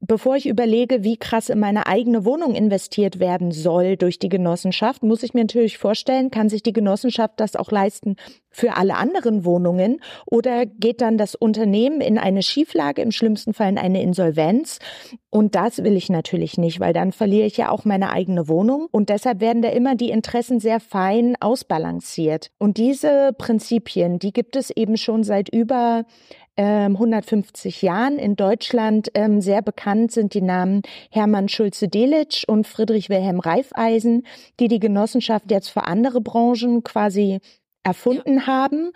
bevor 0.00 0.36
ich 0.36 0.46
überlege, 0.46 1.02
wie 1.02 1.16
krass 1.16 1.48
in 1.48 1.58
meine 1.58 1.86
eigene 1.86 2.24
Wohnung 2.24 2.54
investiert 2.54 3.18
werden 3.18 3.50
soll 3.50 3.96
durch 3.96 4.18
die 4.18 4.28
Genossenschaft, 4.28 5.02
muss 5.02 5.22
ich 5.22 5.34
mir 5.34 5.40
natürlich 5.40 5.78
vorstellen, 5.78 6.30
kann 6.30 6.48
sich 6.48 6.62
die 6.62 6.72
Genossenschaft 6.72 7.34
das 7.38 7.56
auch 7.56 7.70
leisten 7.70 8.16
für 8.50 8.76
alle 8.76 8.96
anderen 8.96 9.44
Wohnungen 9.44 10.00
oder 10.24 10.64
geht 10.66 11.00
dann 11.00 11.18
das 11.18 11.34
Unternehmen 11.34 12.00
in 12.00 12.18
eine 12.18 12.42
Schieflage, 12.42 13.02
im 13.02 13.12
schlimmsten 13.12 13.52
Fall 13.52 13.68
in 13.68 13.78
eine 13.78 14.02
Insolvenz? 14.02 14.78
Und 15.28 15.54
das 15.54 15.84
will 15.84 15.96
ich 15.96 16.08
natürlich 16.08 16.56
nicht, 16.56 16.80
weil 16.80 16.94
dann 16.94 17.12
verliere 17.12 17.46
ich 17.46 17.58
ja 17.58 17.70
auch 17.70 17.84
meine 17.84 18.10
eigene 18.10 18.48
Wohnung. 18.48 18.88
Und 18.90 19.10
deshalb 19.10 19.40
werden 19.40 19.60
da 19.60 19.68
immer 19.68 19.94
die 19.94 20.08
Interessen 20.08 20.60
sehr 20.60 20.80
fein 20.80 21.36
ausbalanciert. 21.40 22.50
Und 22.58 22.78
diese 22.78 23.34
Prinzipien, 23.36 24.18
die 24.18 24.32
gibt 24.32 24.56
es 24.56 24.70
eben 24.70 24.96
schon 24.96 25.24
seit 25.24 25.50
über 25.50 26.06
150 26.56 27.82
ähm, 27.82 27.86
Jahren. 27.86 28.18
In 28.18 28.36
Deutschland 28.36 29.10
ähm, 29.14 29.40
sehr 29.40 29.62
bekannt 29.62 30.12
sind 30.12 30.34
die 30.34 30.42
Namen 30.42 30.82
Hermann 31.10 31.48
Schulze-Delitzsch 31.48 32.44
und 32.46 32.66
Friedrich 32.66 33.08
Wilhelm 33.10 33.40
Reifeisen, 33.40 34.26
die 34.58 34.68
die 34.68 34.80
Genossenschaft 34.80 35.50
jetzt 35.50 35.68
für 35.68 35.84
andere 35.84 36.20
Branchen 36.20 36.82
quasi 36.82 37.40
erfunden 37.82 38.38
ja. 38.38 38.46
haben. 38.46 38.92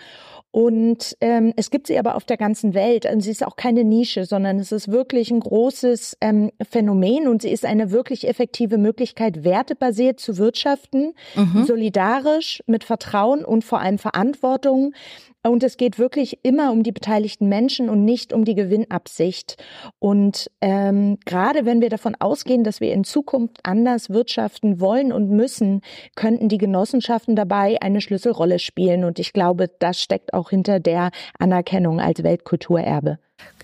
Und 0.52 1.16
ähm, 1.20 1.52
es 1.54 1.70
gibt 1.70 1.86
sie 1.86 1.96
aber 1.96 2.16
auf 2.16 2.24
der 2.24 2.36
ganzen 2.36 2.74
Welt. 2.74 3.06
Und 3.06 3.20
sie 3.20 3.30
ist 3.30 3.46
auch 3.46 3.54
keine 3.54 3.84
Nische, 3.84 4.24
sondern 4.24 4.58
es 4.58 4.72
ist 4.72 4.88
wirklich 4.90 5.30
ein 5.30 5.38
großes 5.38 6.16
ähm, 6.20 6.50
Phänomen 6.68 7.28
und 7.28 7.42
sie 7.42 7.50
ist 7.50 7.64
eine 7.64 7.92
wirklich 7.92 8.26
effektive 8.26 8.76
Möglichkeit, 8.76 9.44
wertebasiert 9.44 10.18
zu 10.18 10.38
wirtschaften, 10.38 11.12
mhm. 11.36 11.64
solidarisch, 11.64 12.64
mit 12.66 12.82
Vertrauen 12.82 13.44
und 13.44 13.64
vor 13.64 13.80
allem 13.80 13.98
Verantwortung. 13.98 14.92
Und 15.42 15.62
es 15.62 15.78
geht 15.78 15.98
wirklich 15.98 16.40
immer 16.42 16.70
um 16.70 16.82
die 16.82 16.92
beteiligten 16.92 17.48
Menschen 17.48 17.88
und 17.88 18.04
nicht 18.04 18.34
um 18.34 18.44
die 18.44 18.54
Gewinnabsicht. 18.54 19.56
Und 19.98 20.50
ähm, 20.60 21.18
gerade 21.24 21.64
wenn 21.64 21.80
wir 21.80 21.88
davon 21.88 22.14
ausgehen, 22.18 22.62
dass 22.62 22.80
wir 22.80 22.92
in 22.92 23.04
Zukunft 23.04 23.58
anders 23.62 24.10
wirtschaften 24.10 24.80
wollen 24.80 25.12
und 25.12 25.30
müssen, 25.30 25.80
könnten 26.14 26.50
die 26.50 26.58
Genossenschaften 26.58 27.36
dabei 27.36 27.80
eine 27.80 28.02
Schlüsselrolle 28.02 28.58
spielen. 28.58 29.04
Und 29.04 29.18
ich 29.18 29.32
glaube, 29.32 29.70
das 29.78 30.02
steckt 30.02 30.34
auch 30.34 30.50
hinter 30.50 30.78
der 30.78 31.10
Anerkennung 31.38 32.00
als 32.00 32.22
Weltkulturerbe. 32.22 33.18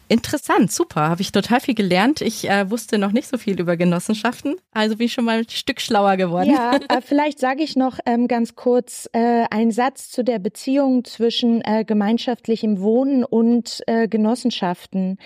Interessant, 0.08 0.70
super. 0.70 1.08
Habe 1.08 1.22
ich 1.22 1.32
total 1.32 1.60
viel 1.60 1.74
gelernt. 1.74 2.20
Ich 2.20 2.48
äh, 2.48 2.70
wusste 2.70 2.98
noch 2.98 3.12
nicht 3.12 3.26
so 3.26 3.38
viel 3.38 3.60
über 3.60 3.76
Genossenschaften. 3.76 4.56
Also 4.72 4.96
bin 4.96 5.06
ich 5.06 5.12
schon 5.12 5.24
mal 5.24 5.38
ein 5.38 5.48
Stück 5.48 5.80
schlauer 5.80 6.16
geworden. 6.16 6.50
Ja, 6.50 6.78
äh, 6.88 7.00
vielleicht 7.00 7.40
sage 7.40 7.62
ich 7.62 7.76
noch 7.76 7.98
ähm, 8.06 8.28
ganz 8.28 8.54
kurz 8.54 9.08
äh, 9.12 9.44
einen 9.50 9.72
Satz 9.72 10.10
zu 10.10 10.22
der 10.22 10.38
Beziehung 10.38 11.04
zwischen 11.04 11.60
äh, 11.64 11.84
gemeinschaftlichem 11.84 12.80
Wohnen 12.80 13.24
und 13.24 13.82
äh, 13.86 14.06
Genossenschaften. 14.06 15.18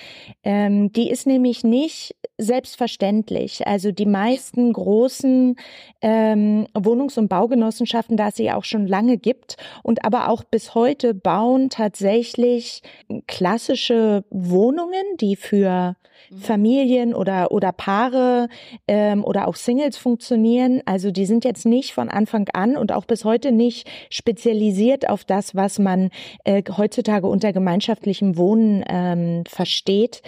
Ähm, 0.42 0.92
die 0.92 1.10
ist 1.10 1.26
nämlich 1.26 1.62
nicht 1.62 2.16
selbstverständlich. 2.40 3.66
Also 3.66 3.92
die 3.92 4.06
meisten 4.06 4.72
großen 4.72 5.56
ähm, 6.00 6.66
Wohnungs- 6.74 7.18
und 7.18 7.28
Baugenossenschaften, 7.28 8.16
da 8.16 8.28
es 8.28 8.36
sie 8.36 8.50
auch 8.50 8.64
schon 8.64 8.86
lange 8.86 9.18
gibt 9.18 9.56
und 9.82 10.04
aber 10.04 10.28
auch 10.28 10.44
bis 10.44 10.74
heute 10.74 11.14
bauen 11.14 11.70
tatsächlich 11.70 12.82
klassische 13.26 14.24
Wohnungen, 14.30 15.04
die 15.20 15.36
für 15.36 15.96
mhm. 16.30 16.38
Familien 16.38 17.14
oder 17.14 17.52
oder 17.52 17.72
Paare 17.72 18.48
ähm, 18.88 19.24
oder 19.24 19.46
auch 19.48 19.56
Singles 19.56 19.96
funktionieren. 19.96 20.82
Also 20.86 21.10
die 21.10 21.26
sind 21.26 21.44
jetzt 21.44 21.66
nicht 21.66 21.92
von 21.92 22.08
Anfang 22.08 22.48
an 22.52 22.76
und 22.76 22.92
auch 22.92 23.04
bis 23.04 23.24
heute 23.24 23.52
nicht 23.52 23.88
spezialisiert 24.10 25.08
auf 25.08 25.24
das, 25.24 25.54
was 25.54 25.78
man 25.78 26.10
äh, 26.44 26.62
heutzutage 26.76 27.26
unter 27.26 27.52
gemeinschaftlichem 27.52 28.36
Wohnen 28.36 28.84
ähm, 28.88 29.44
versteht. 29.46 30.22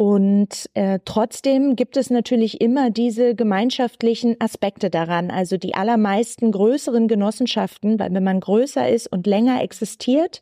Und 0.00 0.70
äh, 0.72 0.98
trotzdem 1.04 1.76
gibt 1.76 1.98
es 1.98 2.08
natürlich 2.08 2.62
immer 2.62 2.88
diese 2.88 3.34
gemeinschaftlichen 3.34 4.34
Aspekte 4.40 4.88
daran. 4.88 5.30
Also 5.30 5.58
die 5.58 5.74
allermeisten 5.74 6.52
größeren 6.52 7.06
Genossenschaften, 7.06 7.98
weil 7.98 8.14
wenn 8.14 8.24
man 8.24 8.40
größer 8.40 8.88
ist 8.88 9.12
und 9.12 9.26
länger 9.26 9.62
existiert, 9.62 10.40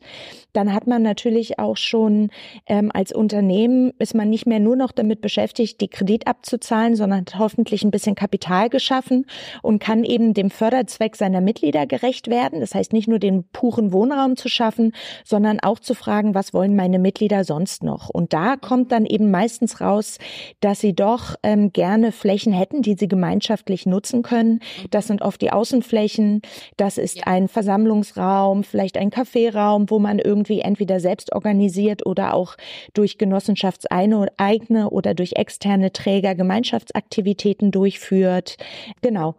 dann 0.53 0.73
hat 0.73 0.87
man 0.87 1.01
natürlich 1.01 1.59
auch 1.59 1.75
schon 1.75 2.29
ähm, 2.67 2.89
als 2.93 3.11
Unternehmen 3.11 3.91
ist 3.99 4.15
man 4.15 4.29
nicht 4.29 4.45
mehr 4.45 4.59
nur 4.61 4.77
noch 4.77 4.93
damit 4.93 5.19
beschäftigt, 5.19 5.81
die 5.81 5.89
Kredit 5.89 6.25
abzuzahlen, 6.25 6.95
sondern 6.95 7.19
hat 7.19 7.37
hoffentlich 7.37 7.83
ein 7.83 7.91
bisschen 7.91 8.15
Kapital 8.15 8.69
geschaffen 8.69 9.25
und 9.61 9.79
kann 9.79 10.05
eben 10.05 10.33
dem 10.33 10.51
Förderzweck 10.51 11.17
seiner 11.17 11.41
Mitglieder 11.41 11.85
gerecht 11.85 12.29
werden. 12.29 12.61
Das 12.61 12.75
heißt 12.75 12.93
nicht 12.93 13.09
nur 13.09 13.19
den 13.19 13.43
puren 13.43 13.91
Wohnraum 13.91 14.37
zu 14.37 14.47
schaffen, 14.47 14.93
sondern 15.25 15.59
auch 15.59 15.79
zu 15.79 15.95
fragen, 15.95 16.33
was 16.33 16.53
wollen 16.53 16.77
meine 16.77 16.97
Mitglieder 16.97 17.43
sonst 17.43 17.83
noch? 17.83 18.07
Und 18.07 18.31
da 18.31 18.55
kommt 18.55 18.93
dann 18.93 19.05
eben 19.05 19.29
meist 19.29 19.48
meistens 19.49 19.81
raus, 19.81 20.19
dass 20.59 20.79
sie 20.79 20.93
doch 20.93 21.35
ähm, 21.41 21.73
gerne 21.73 22.11
Flächen 22.11 22.53
hätten, 22.53 22.83
die 22.83 22.93
sie 22.93 23.07
gemeinschaftlich 23.07 23.87
nutzen 23.87 24.21
können. 24.21 24.59
Das 24.91 25.07
sind 25.07 25.23
oft 25.23 25.41
die 25.41 25.51
Außenflächen. 25.51 26.43
Das 26.77 26.99
ist 26.99 27.25
ein 27.25 27.47
Versammlungsraum, 27.47 28.63
vielleicht 28.63 28.95
ein 28.95 29.09
Kaffeeraum, 29.09 29.89
wo 29.89 29.97
man 29.97 30.19
irgendwie 30.19 30.59
entweder 30.59 30.99
selbst 30.99 31.33
organisiert 31.33 32.05
oder 32.05 32.35
auch 32.35 32.57
durch 32.93 33.17
Genossenschaftseigene 33.17 34.91
oder 34.91 35.15
durch 35.15 35.33
externe 35.33 35.91
Träger 35.91 36.35
Gemeinschaftsaktivitäten 36.35 37.71
durchführt. 37.71 38.57
Genau. 39.01 39.33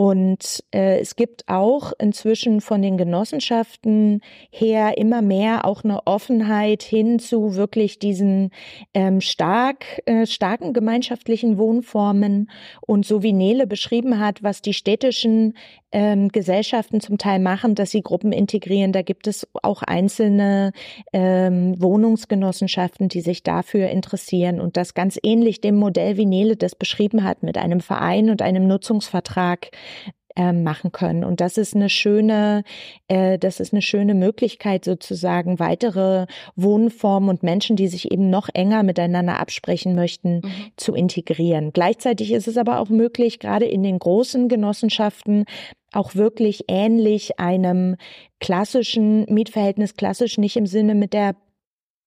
Und 0.00 0.64
äh, 0.72 0.98
es 1.00 1.14
gibt 1.14 1.46
auch 1.46 1.92
inzwischen 1.98 2.62
von 2.62 2.80
den 2.80 2.96
Genossenschaften 2.96 4.22
her 4.50 4.96
immer 4.96 5.20
mehr 5.20 5.66
auch 5.66 5.84
eine 5.84 6.06
Offenheit 6.06 6.82
hin 6.82 7.18
zu 7.18 7.54
wirklich 7.54 7.98
diesen 7.98 8.50
ähm, 8.94 9.20
stark, 9.50 10.00
äh, 10.06 10.26
starken 10.26 10.72
gemeinschaftlichen 10.72 11.58
Wohnformen. 11.58 12.50
Und 12.86 13.04
so 13.04 13.24
wie 13.24 13.32
Nele 13.32 13.66
beschrieben 13.66 14.20
hat, 14.20 14.44
was 14.44 14.62
die 14.62 14.74
städtischen 14.74 15.54
ähm, 15.90 16.28
Gesellschaften 16.28 17.00
zum 17.00 17.18
Teil 17.18 17.40
machen, 17.40 17.74
dass 17.74 17.90
sie 17.90 18.00
Gruppen 18.00 18.30
integrieren, 18.30 18.92
da 18.92 19.02
gibt 19.02 19.26
es 19.26 19.48
auch 19.64 19.82
einzelne 19.82 20.72
ähm, 21.12 21.74
Wohnungsgenossenschaften, 21.82 23.08
die 23.08 23.22
sich 23.22 23.42
dafür 23.42 23.88
interessieren. 23.88 24.60
Und 24.60 24.76
das 24.76 24.94
ganz 24.94 25.18
ähnlich 25.20 25.60
dem 25.60 25.74
Modell, 25.74 26.16
wie 26.16 26.26
Nele 26.26 26.56
das 26.56 26.76
beschrieben 26.76 27.24
hat, 27.24 27.42
mit 27.42 27.58
einem 27.58 27.80
Verein 27.80 28.30
und 28.30 28.42
einem 28.42 28.68
Nutzungsvertrag 28.68 29.70
äh, 30.36 30.52
machen 30.52 30.92
können. 30.92 31.24
Und 31.24 31.40
das 31.40 31.58
ist 31.58 31.74
eine 31.74 31.88
schöne, 31.88 32.64
äh, 33.08 33.38
das 33.38 33.60
ist 33.60 33.72
eine 33.72 33.82
schöne 33.82 34.14
Möglichkeit, 34.14 34.84
sozusagen 34.84 35.58
weitere 35.58 36.26
Wohnformen 36.56 37.28
und 37.30 37.42
Menschen, 37.42 37.76
die 37.76 37.88
sich 37.88 38.10
eben 38.10 38.30
noch 38.30 38.48
enger 38.52 38.82
miteinander 38.82 39.40
absprechen 39.40 39.94
möchten, 39.94 40.36
mhm. 40.36 40.52
zu 40.76 40.94
integrieren. 40.94 41.72
Gleichzeitig 41.72 42.32
ist 42.32 42.48
es 42.48 42.56
aber 42.56 42.80
auch 42.80 42.88
möglich, 42.88 43.38
gerade 43.38 43.66
in 43.66 43.82
den 43.82 43.98
großen 43.98 44.48
Genossenschaften 44.48 45.44
auch 45.92 46.14
wirklich 46.14 46.64
ähnlich 46.68 47.40
einem 47.40 47.96
klassischen 48.38 49.24
Mietverhältnis, 49.24 49.96
klassisch 49.96 50.38
nicht 50.38 50.56
im 50.56 50.66
Sinne 50.66 50.94
mit 50.94 51.12
der 51.12 51.34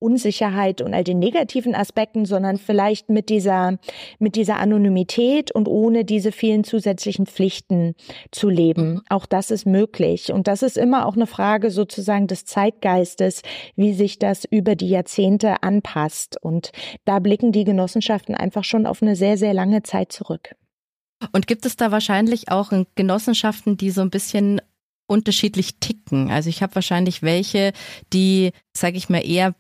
Unsicherheit 0.04 0.82
und 0.82 0.94
all 0.94 1.04
den 1.04 1.20
negativen 1.20 1.74
Aspekten, 1.74 2.26
sondern 2.26 2.58
vielleicht 2.58 3.10
mit 3.10 3.30
dieser, 3.30 3.78
mit 4.20 4.36
dieser 4.36 4.60
Anonymität 4.60 5.52
und 5.52 5.68
ohne 5.68 6.06
diese 6.06 6.32
vielen 6.32 6.64
zusätzlichen 6.64 7.26
Pflichten 7.26 7.96
zu 8.32 8.50
leben. 8.50 8.96
Mhm. 8.96 9.02
Auch 9.10 9.26
das 9.26 9.50
ist 9.50 9.66
möglich. 9.66 10.32
Und 10.32 10.48
das 10.48 10.62
ist 10.62 10.78
immer 10.78 11.06
auch 11.06 11.16
eine 11.16 11.28
Frage 11.28 11.72
sozusagen 11.72 12.28
des 12.28 12.46
Zeitgeistes, 12.46 13.42
wie 13.76 13.94
sich 13.94 14.20
das 14.20 14.46
über 14.46 14.76
die 14.76 14.90
Jahrzehnte 14.90 15.64
anpasst. 15.64 16.38
Und 16.42 16.72
da 17.06 17.20
blicken 17.20 17.52
die 17.52 17.64
Genossenschaften 17.64 18.36
einfach 18.36 18.64
schon 18.64 18.86
auf 18.86 19.02
eine 19.02 19.16
sehr, 19.16 19.38
sehr 19.38 19.54
lange 19.54 19.84
Zeit 19.84 20.12
zurück. 20.12 20.56
Und 21.32 21.48
gibt 21.48 21.66
es 21.66 21.78
da 21.78 21.92
wahrscheinlich 21.92 22.50
auch 22.50 22.72
Genossenschaften, 22.96 23.78
die 23.78 23.92
so 23.92 24.02
ein 24.02 24.10
bisschen 24.10 24.62
unterschiedlich 25.08 25.80
ticken? 25.80 26.30
Also 26.32 26.50
ich 26.50 26.62
habe 26.62 26.76
wahrscheinlich 26.76 27.22
welche, 27.24 27.72
die, 28.12 28.52
sage 28.76 28.98
ich 28.98 29.10
mal, 29.10 29.26
eher 29.26 29.56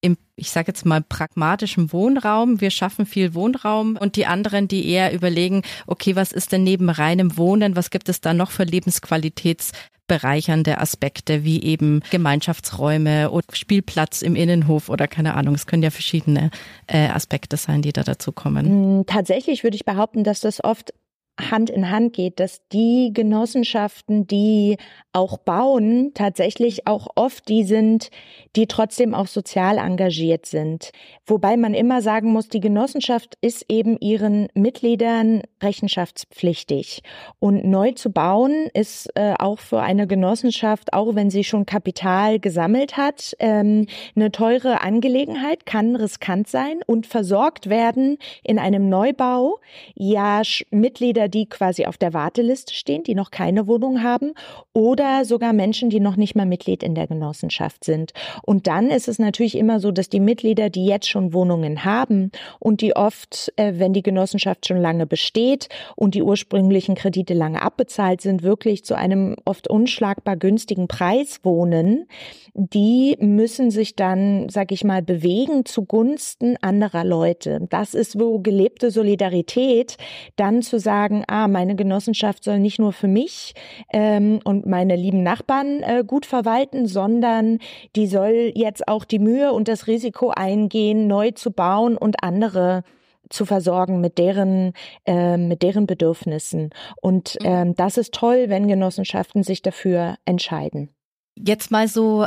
im, 0.00 0.16
ich 0.36 0.50
sage 0.50 0.68
jetzt 0.68 0.86
mal, 0.86 1.02
pragmatischen 1.02 1.92
Wohnraum. 1.92 2.60
Wir 2.60 2.70
schaffen 2.70 3.04
viel 3.06 3.34
Wohnraum 3.34 3.96
und 3.96 4.14
die 4.16 4.26
anderen, 4.26 4.68
die 4.68 4.88
eher 4.88 5.12
überlegen, 5.12 5.62
okay, 5.86 6.14
was 6.16 6.32
ist 6.32 6.52
denn 6.52 6.64
neben 6.64 6.90
reinem 6.90 7.36
Wohnen, 7.36 7.76
was 7.76 7.90
gibt 7.90 8.08
es 8.08 8.20
da 8.20 8.32
noch 8.32 8.52
für 8.52 8.64
lebensqualitätsbereichernde 8.64 10.78
Aspekte, 10.78 11.44
wie 11.44 11.62
eben 11.62 12.00
Gemeinschaftsräume 12.10 13.30
oder 13.30 13.46
Spielplatz 13.52 14.22
im 14.22 14.34
Innenhof 14.36 14.88
oder 14.88 15.08
keine 15.08 15.34
Ahnung. 15.34 15.56
Es 15.56 15.66
können 15.66 15.82
ja 15.82 15.90
verschiedene 15.90 16.50
äh, 16.86 17.08
Aspekte 17.08 17.56
sein, 17.56 17.82
die 17.82 17.92
da 17.92 18.04
dazu 18.04 18.30
kommen. 18.30 18.66
Hm, 18.66 19.04
tatsächlich 19.06 19.64
würde 19.64 19.74
ich 19.76 19.84
behaupten, 19.84 20.22
dass 20.22 20.38
das 20.40 20.62
oft 20.62 20.92
Hand 21.38 21.70
in 21.70 21.90
Hand 21.90 22.12
geht, 22.12 22.40
dass 22.40 22.60
die 22.72 23.10
Genossenschaften, 23.12 24.26
die 24.26 24.76
auch 25.12 25.38
bauen, 25.38 26.12
tatsächlich 26.14 26.86
auch 26.86 27.08
oft 27.14 27.48
die 27.48 27.64
sind, 27.64 28.10
die 28.56 28.66
trotzdem 28.66 29.14
auch 29.14 29.26
sozial 29.26 29.78
engagiert 29.78 30.46
sind. 30.46 30.90
Wobei 31.26 31.56
man 31.56 31.74
immer 31.74 32.02
sagen 32.02 32.32
muss, 32.32 32.48
die 32.48 32.60
Genossenschaft 32.60 33.36
ist 33.40 33.64
eben 33.68 33.98
ihren 34.00 34.48
Mitgliedern 34.54 35.42
rechenschaftspflichtig. 35.62 37.02
Und 37.38 37.64
neu 37.64 37.92
zu 37.92 38.10
bauen 38.10 38.68
ist 38.74 39.08
äh, 39.14 39.34
auch 39.38 39.58
für 39.58 39.80
eine 39.80 40.06
Genossenschaft, 40.06 40.92
auch 40.92 41.14
wenn 41.14 41.30
sie 41.30 41.44
schon 41.44 41.66
Kapital 41.66 42.38
gesammelt 42.38 42.96
hat, 42.96 43.34
ähm, 43.38 43.86
eine 44.14 44.30
teure 44.30 44.82
Angelegenheit, 44.82 45.66
kann 45.66 45.96
riskant 45.96 46.48
sein 46.48 46.80
und 46.86 47.06
versorgt 47.06 47.68
werden 47.68 48.18
in 48.42 48.58
einem 48.58 48.88
Neubau. 48.88 49.58
Ja, 49.94 50.42
Mitglieder 50.70 51.27
die 51.28 51.48
quasi 51.48 51.86
auf 51.86 51.96
der 51.96 52.14
Warteliste 52.14 52.74
stehen, 52.74 53.02
die 53.02 53.14
noch 53.14 53.30
keine 53.30 53.66
Wohnung 53.66 54.02
haben 54.02 54.32
oder 54.72 55.24
sogar 55.24 55.52
Menschen, 55.52 55.90
die 55.90 56.00
noch 56.00 56.16
nicht 56.16 56.34
mal 56.34 56.46
Mitglied 56.46 56.82
in 56.82 56.94
der 56.94 57.06
Genossenschaft 57.06 57.84
sind. 57.84 58.12
Und 58.42 58.66
dann 58.66 58.90
ist 58.90 59.08
es 59.08 59.18
natürlich 59.18 59.56
immer 59.56 59.80
so, 59.80 59.90
dass 59.90 60.08
die 60.08 60.20
Mitglieder, 60.20 60.70
die 60.70 60.86
jetzt 60.86 61.08
schon 61.08 61.32
Wohnungen 61.32 61.84
haben 61.84 62.30
und 62.58 62.80
die 62.80 62.96
oft, 62.96 63.52
äh, 63.56 63.74
wenn 63.76 63.92
die 63.92 64.02
Genossenschaft 64.02 64.66
schon 64.66 64.78
lange 64.78 65.06
besteht 65.06 65.68
und 65.96 66.14
die 66.14 66.22
ursprünglichen 66.22 66.94
Kredite 66.94 67.34
lange 67.34 67.62
abbezahlt 67.62 68.20
sind, 68.20 68.42
wirklich 68.42 68.84
zu 68.84 68.96
einem 68.96 69.36
oft 69.44 69.68
unschlagbar 69.68 70.36
günstigen 70.36 70.88
Preis 70.88 71.40
wohnen, 71.42 72.06
die 72.54 73.16
müssen 73.20 73.70
sich 73.70 73.94
dann, 73.94 74.48
sag 74.48 74.72
ich 74.72 74.84
mal, 74.84 75.02
bewegen 75.02 75.64
zugunsten 75.64 76.56
anderer 76.60 77.04
Leute. 77.04 77.60
Das 77.70 77.94
ist 77.94 78.18
wo 78.18 78.38
gelebte 78.40 78.90
Solidarität, 78.90 79.96
dann 80.36 80.62
zu 80.62 80.78
sagen, 80.78 81.17
sagen, 81.18 81.24
ah, 81.28 81.48
meine 81.48 81.76
Genossenschaft 81.76 82.44
soll 82.44 82.58
nicht 82.58 82.78
nur 82.78 82.92
für 82.92 83.08
mich 83.08 83.54
ähm, 83.92 84.40
und 84.44 84.66
meine 84.66 84.96
lieben 84.96 85.22
Nachbarn 85.22 85.82
äh, 85.82 86.04
gut 86.06 86.26
verwalten, 86.26 86.86
sondern 86.86 87.58
die 87.96 88.06
soll 88.06 88.52
jetzt 88.54 88.88
auch 88.88 89.04
die 89.04 89.18
Mühe 89.18 89.52
und 89.52 89.68
das 89.68 89.86
Risiko 89.86 90.30
eingehen, 90.30 91.06
neu 91.06 91.30
zu 91.32 91.50
bauen 91.50 91.96
und 91.96 92.22
andere 92.22 92.82
zu 93.30 93.44
versorgen 93.44 94.00
mit 94.00 94.16
deren 94.16 94.72
äh, 95.04 95.36
mit 95.36 95.62
deren 95.62 95.86
Bedürfnissen 95.86 96.70
und 97.02 97.36
mhm. 97.40 97.46
ähm, 97.46 97.74
das 97.74 97.98
ist 97.98 98.14
toll, 98.14 98.46
wenn 98.48 98.68
Genossenschaften 98.68 99.42
sich 99.42 99.60
dafür 99.60 100.16
entscheiden. 100.24 100.88
Jetzt 101.36 101.70
mal 101.70 101.88
so 101.88 102.26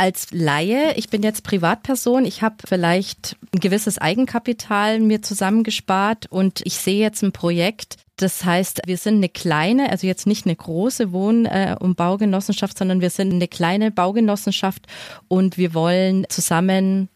als 0.00 0.28
Laie, 0.30 0.94
ich 0.96 1.10
bin 1.10 1.22
jetzt 1.22 1.44
Privatperson, 1.44 2.24
ich 2.24 2.40
habe 2.40 2.54
vielleicht 2.66 3.36
ein 3.54 3.60
gewisses 3.60 3.98
Eigenkapital 3.98 4.98
mir 4.98 5.20
zusammengespart 5.20 6.24
und 6.30 6.62
ich 6.64 6.78
sehe 6.78 6.98
jetzt 6.98 7.22
ein 7.22 7.32
Projekt, 7.32 7.98
das 8.16 8.42
heißt, 8.42 8.80
wir 8.86 8.96
sind 8.96 9.16
eine 9.16 9.28
kleine, 9.28 9.90
also 9.90 10.06
jetzt 10.06 10.26
nicht 10.26 10.46
eine 10.46 10.56
große 10.56 11.12
Wohn- 11.12 11.44
äh, 11.44 11.76
und 11.78 11.98
Baugenossenschaft, 11.98 12.78
sondern 12.78 13.02
wir 13.02 13.10
sind 13.10 13.30
eine 13.30 13.46
kleine 13.46 13.90
Baugenossenschaft 13.90 14.86
und 15.28 15.58
wir 15.58 15.74
wollen 15.74 16.24
zusammen, 16.30 17.10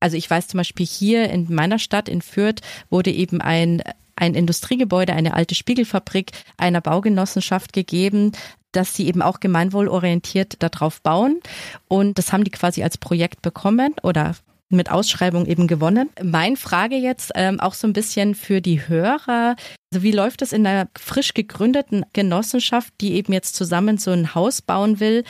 also 0.00 0.16
ich 0.16 0.28
weiß 0.28 0.48
zum 0.48 0.58
Beispiel 0.58 0.84
hier 0.84 1.30
in 1.30 1.54
meiner 1.54 1.78
Stadt 1.78 2.08
in 2.08 2.22
Fürth 2.22 2.60
wurde 2.90 3.12
eben 3.12 3.40
ein 3.40 3.84
ein 4.18 4.34
Industriegebäude, 4.34 5.12
eine 5.12 5.34
alte 5.34 5.54
Spiegelfabrik 5.54 6.32
einer 6.56 6.80
Baugenossenschaft 6.80 7.74
gegeben, 7.74 8.32
dass 8.76 8.94
sie 8.94 9.06
eben 9.06 9.22
auch 9.22 9.40
gemeinwohlorientiert 9.40 10.62
darauf 10.62 11.00
bauen. 11.00 11.40
Und 11.88 12.18
das 12.18 12.32
haben 12.32 12.44
die 12.44 12.50
quasi 12.50 12.82
als 12.82 12.98
Projekt 12.98 13.42
bekommen 13.42 13.94
oder 14.02 14.34
mit 14.68 14.90
Ausschreibung 14.90 15.46
eben 15.46 15.66
gewonnen. 15.68 16.10
Mein 16.22 16.56
Frage 16.56 16.96
jetzt 16.96 17.32
ähm, 17.34 17.60
auch 17.60 17.74
so 17.74 17.86
ein 17.86 17.92
bisschen 17.92 18.34
für 18.34 18.60
die 18.60 18.88
Hörer. 18.88 19.56
Also 19.92 20.02
wie 20.02 20.12
läuft 20.12 20.42
es 20.42 20.52
in 20.52 20.66
einer 20.66 20.88
frisch 20.98 21.34
gegründeten 21.34 22.04
Genossenschaft, 22.12 22.92
die 23.00 23.14
eben 23.14 23.32
jetzt 23.32 23.54
zusammen 23.54 23.98
so 23.98 24.10
ein 24.10 24.34
Haus 24.34 24.62
bauen 24.62 25.00
will? 25.00 25.24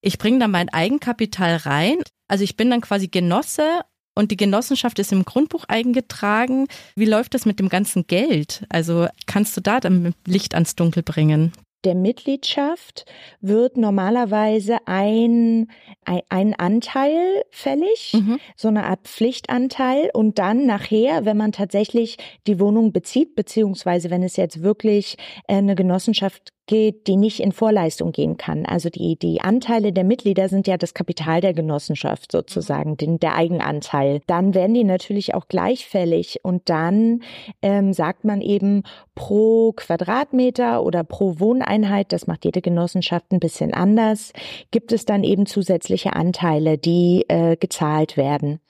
Ich 0.00 0.18
bringe 0.18 0.38
da 0.38 0.48
mein 0.48 0.68
Eigenkapital 0.68 1.56
rein. 1.56 1.96
Also 2.28 2.44
ich 2.44 2.56
bin 2.56 2.70
dann 2.70 2.80
quasi 2.80 3.08
Genosse 3.08 3.80
und 4.14 4.30
die 4.30 4.36
Genossenschaft 4.36 4.98
ist 4.98 5.12
im 5.12 5.24
Grundbuch 5.24 5.64
eingetragen. 5.66 6.66
Wie 6.94 7.04
läuft 7.04 7.34
das 7.34 7.46
mit 7.46 7.58
dem 7.58 7.68
ganzen 7.68 8.06
Geld? 8.06 8.64
Also 8.68 9.08
kannst 9.26 9.56
du 9.56 9.60
da 9.60 9.80
dann 9.80 10.14
Licht 10.26 10.54
ans 10.54 10.76
Dunkel 10.76 11.02
bringen? 11.02 11.52
Der 11.84 11.94
Mitgliedschaft 11.94 13.04
wird 13.40 13.76
normalerweise 13.76 14.78
ein, 14.86 15.70
ein, 16.04 16.22
ein 16.28 16.54
Anteil 16.54 17.44
fällig, 17.50 18.14
mhm. 18.14 18.38
so 18.56 18.68
eine 18.68 18.84
Art 18.84 19.06
Pflichtanteil 19.06 20.10
und 20.12 20.38
dann 20.38 20.66
nachher, 20.66 21.24
wenn 21.24 21.36
man 21.36 21.52
tatsächlich 21.52 22.16
die 22.46 22.58
Wohnung 22.58 22.92
bezieht, 22.92 23.36
beziehungsweise 23.36 24.10
wenn 24.10 24.22
es 24.22 24.36
jetzt 24.36 24.62
wirklich 24.62 25.16
äh, 25.46 25.56
eine 25.56 25.74
Genossenschaft 25.74 26.52
geht, 26.68 27.08
die 27.08 27.16
nicht 27.16 27.40
in 27.40 27.50
Vorleistung 27.50 28.12
gehen 28.12 28.36
kann. 28.36 28.64
Also 28.64 28.90
die, 28.90 29.16
die 29.16 29.40
Anteile 29.40 29.92
der 29.92 30.04
Mitglieder 30.04 30.48
sind 30.48 30.68
ja 30.68 30.76
das 30.76 30.94
Kapital 30.94 31.40
der 31.40 31.54
Genossenschaft 31.54 32.30
sozusagen, 32.30 32.96
den, 32.96 33.18
der 33.18 33.34
Eigenanteil. 33.34 34.20
Dann 34.28 34.54
werden 34.54 34.74
die 34.74 34.84
natürlich 34.84 35.34
auch 35.34 35.48
gleichfällig 35.48 36.40
und 36.44 36.68
dann 36.68 37.22
ähm, 37.62 37.92
sagt 37.92 38.24
man 38.24 38.40
eben 38.40 38.84
pro 39.16 39.72
Quadratmeter 39.72 40.84
oder 40.84 41.02
pro 41.02 41.40
Wohneinheit, 41.40 42.12
das 42.12 42.28
macht 42.28 42.44
jede 42.44 42.60
Genossenschaft 42.60 43.32
ein 43.32 43.40
bisschen 43.40 43.74
anders, 43.74 44.32
gibt 44.70 44.92
es 44.92 45.04
dann 45.04 45.24
eben 45.24 45.46
zusätzliche 45.46 46.12
Anteile, 46.12 46.78
die 46.78 47.24
äh, 47.28 47.56
gezahlt 47.56 48.16
werden. 48.16 48.60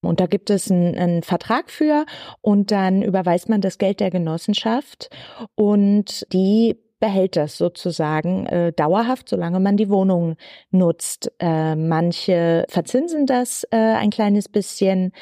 Und 0.00 0.20
da 0.20 0.26
gibt 0.26 0.48
es 0.50 0.70
einen, 0.70 0.96
einen, 0.96 1.22
Vertrag 1.24 1.70
für 1.70 2.06
und 2.40 2.70
dann 2.70 3.02
überweist 3.02 3.48
man 3.48 3.60
das 3.60 3.78
Geld 3.78 3.98
der 3.98 4.10
Genossenschaft 4.10 5.10
und 5.56 6.24
die 6.32 6.76
behält 7.00 7.36
das 7.36 7.56
sozusagen 7.56 8.46
äh, 8.46 8.72
dauerhaft, 8.72 9.28
solange 9.28 9.60
man 9.60 9.76
die 9.76 9.90
Wohnung 9.90 10.36
nutzt. 10.70 11.32
Äh, 11.38 11.76
manche 11.76 12.64
verzinsen 12.68 13.26
das 13.26 13.64
äh, 13.70 13.76
ein 13.76 14.10
kleines 14.10 14.48
bisschen 14.48 15.12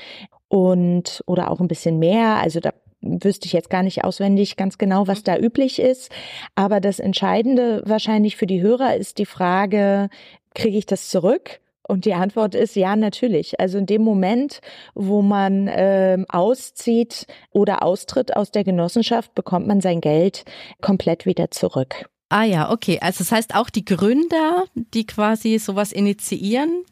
und 0.48 1.22
oder 1.26 1.50
auch 1.50 1.60
ein 1.60 1.68
bisschen 1.68 1.98
mehr. 1.98 2.36
Also 2.36 2.60
da 2.60 2.72
wüsste 3.00 3.46
ich 3.46 3.52
jetzt 3.52 3.70
gar 3.70 3.82
nicht 3.82 4.04
auswendig 4.04 4.56
ganz 4.56 4.78
genau, 4.78 5.06
was 5.06 5.22
da 5.22 5.36
üblich 5.36 5.80
ist. 5.80 6.10
Aber 6.54 6.80
das 6.80 6.98
Entscheidende 6.98 7.82
wahrscheinlich 7.84 8.36
für 8.36 8.46
die 8.46 8.62
Hörer 8.62 8.96
ist 8.96 9.18
die 9.18 9.26
Frage, 9.26 10.08
kriege 10.54 10.78
ich 10.78 10.86
das 10.86 11.08
zurück? 11.08 11.60
Und 11.88 12.04
die 12.04 12.14
Antwort 12.14 12.54
ist 12.54 12.74
ja, 12.76 12.96
natürlich. 12.96 13.60
Also 13.60 13.78
in 13.78 13.86
dem 13.86 14.02
Moment, 14.02 14.60
wo 14.94 15.22
man 15.22 15.68
äh, 15.68 16.18
auszieht 16.28 17.26
oder 17.50 17.82
austritt 17.82 18.36
aus 18.36 18.50
der 18.50 18.64
Genossenschaft, 18.64 19.34
bekommt 19.34 19.66
man 19.66 19.80
sein 19.80 20.00
Geld 20.00 20.44
komplett 20.80 21.26
wieder 21.26 21.50
zurück. 21.50 22.08
Ah 22.28 22.44
ja, 22.44 22.70
okay. 22.70 22.98
Also 23.00 23.18
das 23.18 23.30
heißt 23.30 23.54
auch 23.54 23.70
die 23.70 23.84
Gründer, 23.84 24.64
die 24.74 25.06
quasi 25.06 25.58
sowas 25.58 25.92
initiieren, 25.92 26.82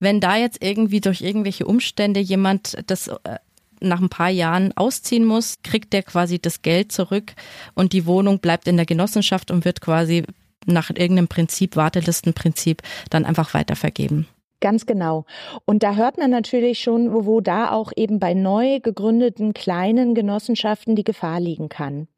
wenn 0.00 0.20
da 0.20 0.36
jetzt 0.36 0.62
irgendwie 0.62 1.00
durch 1.00 1.22
irgendwelche 1.22 1.64
Umstände 1.64 2.20
jemand 2.20 2.76
das 2.86 3.08
äh, 3.08 3.38
nach 3.80 4.00
ein 4.00 4.10
paar 4.10 4.30
Jahren 4.30 4.76
ausziehen 4.76 5.24
muss, 5.24 5.56
kriegt 5.62 5.92
der 5.92 6.02
quasi 6.02 6.38
das 6.38 6.62
Geld 6.62 6.92
zurück 6.92 7.34
und 7.74 7.92
die 7.92 8.06
Wohnung 8.06 8.40
bleibt 8.40 8.68
in 8.68 8.76
der 8.76 8.86
Genossenschaft 8.86 9.50
und 9.50 9.64
wird 9.64 9.80
quasi 9.80 10.24
nach 10.66 10.90
irgendeinem 10.90 11.28
Prinzip, 11.28 11.76
Wartelistenprinzip, 11.76 12.82
dann 13.10 13.24
einfach 13.24 13.54
weitervergeben. 13.54 14.26
Ganz 14.60 14.86
genau. 14.86 15.26
Und 15.66 15.82
da 15.82 15.96
hört 15.96 16.16
man 16.16 16.30
natürlich 16.30 16.80
schon, 16.80 17.12
wo, 17.12 17.26
wo 17.26 17.40
da 17.42 17.70
auch 17.72 17.92
eben 17.94 18.18
bei 18.18 18.32
neu 18.32 18.80
gegründeten 18.80 19.52
kleinen 19.52 20.14
Genossenschaften 20.14 20.96
die 20.96 21.04
Gefahr 21.04 21.40
liegen 21.40 21.68
kann. 21.68 22.08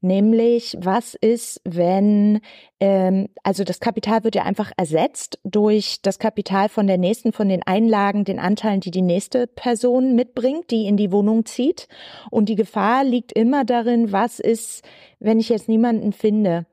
Nämlich, 0.00 0.76
was 0.80 1.14
ist, 1.14 1.60
wenn, 1.64 2.40
ähm, 2.80 3.28
also 3.44 3.62
das 3.62 3.78
Kapital 3.78 4.24
wird 4.24 4.34
ja 4.34 4.42
einfach 4.42 4.72
ersetzt 4.76 5.38
durch 5.44 5.98
das 6.02 6.18
Kapital 6.18 6.68
von 6.68 6.88
der 6.88 6.98
nächsten, 6.98 7.32
von 7.32 7.48
den 7.48 7.62
Einlagen, 7.62 8.24
den 8.24 8.40
Anteilen, 8.40 8.80
die 8.80 8.90
die 8.90 9.00
nächste 9.00 9.46
Person 9.46 10.16
mitbringt, 10.16 10.72
die 10.72 10.86
in 10.86 10.96
die 10.96 11.12
Wohnung 11.12 11.46
zieht. 11.46 11.86
Und 12.28 12.48
die 12.48 12.56
Gefahr 12.56 13.04
liegt 13.04 13.32
immer 13.32 13.64
darin, 13.64 14.10
was 14.10 14.40
ist, 14.40 14.82
wenn 15.20 15.38
ich 15.38 15.48
jetzt 15.48 15.68
niemanden 15.68 16.12
finde, 16.12 16.66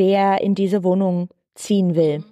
der 0.00 0.40
in 0.40 0.54
diese 0.54 0.82
Wohnung 0.82 1.28
ziehen 1.54 1.94
will. 1.94 2.24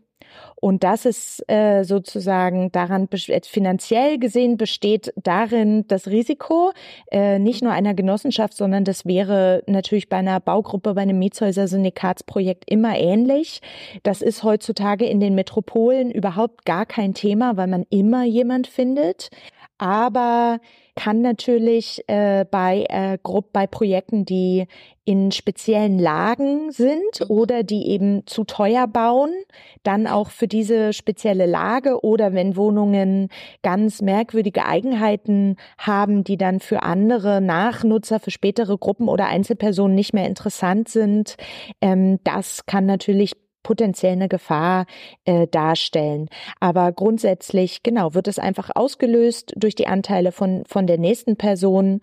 Und 0.61 0.83
das 0.83 1.05
ist 1.05 1.49
äh, 1.49 1.85
sozusagen 1.85 2.73
daran 2.73 3.09
finanziell 3.45 4.19
gesehen 4.19 4.57
besteht 4.57 5.13
darin 5.17 5.87
das 5.87 6.09
Risiko 6.09 6.73
äh, 7.13 7.39
nicht 7.39 7.63
nur 7.63 7.73
einer 7.73 7.95
Genossenschaft, 7.95 8.55
sondern 8.55 8.85
das 8.85 9.07
wäre 9.07 9.63
natürlich 9.67 10.09
bei 10.09 10.17
einer 10.17 10.41
Baugruppe, 10.41 10.95
bei 10.95 11.03
einem 11.03 11.19
Mietshäuser-Syndikatsprojekt 11.21 12.65
immer 12.67 12.97
ähnlich. 12.99 13.61
Das 14.03 14.21
ist 14.21 14.43
heutzutage 14.43 15.07
in 15.07 15.21
den 15.21 15.37
Metropolen 15.37 16.11
überhaupt 16.11 16.65
gar 16.65 16.87
kein 16.87 17.15
Thema, 17.15 17.57
weil 17.57 17.69
man 17.69 17.85
immer 17.91 18.25
jemand 18.25 18.67
findet. 18.67 19.31
Aber 19.79 20.59
kann 20.97 21.23
natürlich 21.23 22.03
äh, 22.09 22.45
bei, 22.51 22.85
äh, 22.89 23.19
grob 23.23 23.53
bei 23.53 23.69
Projekten, 23.69 24.25
die 24.25 24.67
in 25.05 25.31
speziellen 25.31 25.99
Lagen 25.99 26.73
sind 26.73 27.21
mhm. 27.21 27.27
oder 27.29 27.63
die 27.63 27.89
eben 27.89 28.27
zu 28.27 28.43
teuer 28.45 28.89
bauen, 28.89 29.31
dann 29.85 30.09
auch 30.09 30.31
für 30.31 30.49
diese 30.49 30.93
spezielle 30.93 31.47
Lage 31.47 32.05
oder 32.05 32.35
wenn 32.35 32.57
Wohnungen 32.57 33.29
ganz 33.63 34.03
merkwürdige 34.03 34.67
Eigenheiten 34.67 35.57
haben, 35.79 36.25
die 36.25 36.37
dann 36.37 36.59
für 36.59 36.83
andere 36.83 37.41
Nachnutzer, 37.41 38.19
für 38.19 38.33
spätere 38.33 38.77
Gruppen 38.77 39.09
oder 39.09 39.29
Einzelpersonen 39.29 39.95
nicht 39.95 40.13
mehr 40.13 40.27
interessant 40.27 40.89
sind, 40.89 41.37
ähm, 41.81 42.19
das 42.25 42.67
kann 42.67 42.85
natürlich 42.85 43.33
potenziell 43.63 44.13
eine 44.13 44.29
Gefahr 44.29 44.87
äh, 45.25 45.47
darstellen. 45.47 46.29
Aber 46.61 46.93
grundsätzlich, 46.93 47.83
genau, 47.83 48.15
wird 48.15 48.29
es 48.29 48.39
einfach 48.39 48.71
ausgelöst 48.75 49.53
durch 49.57 49.75
die 49.75 49.87
Anteile 49.87 50.33
von, 50.33 50.65
von 50.67 50.87
der 50.87 50.99
nächsten 50.99 51.37
Person 51.37 52.01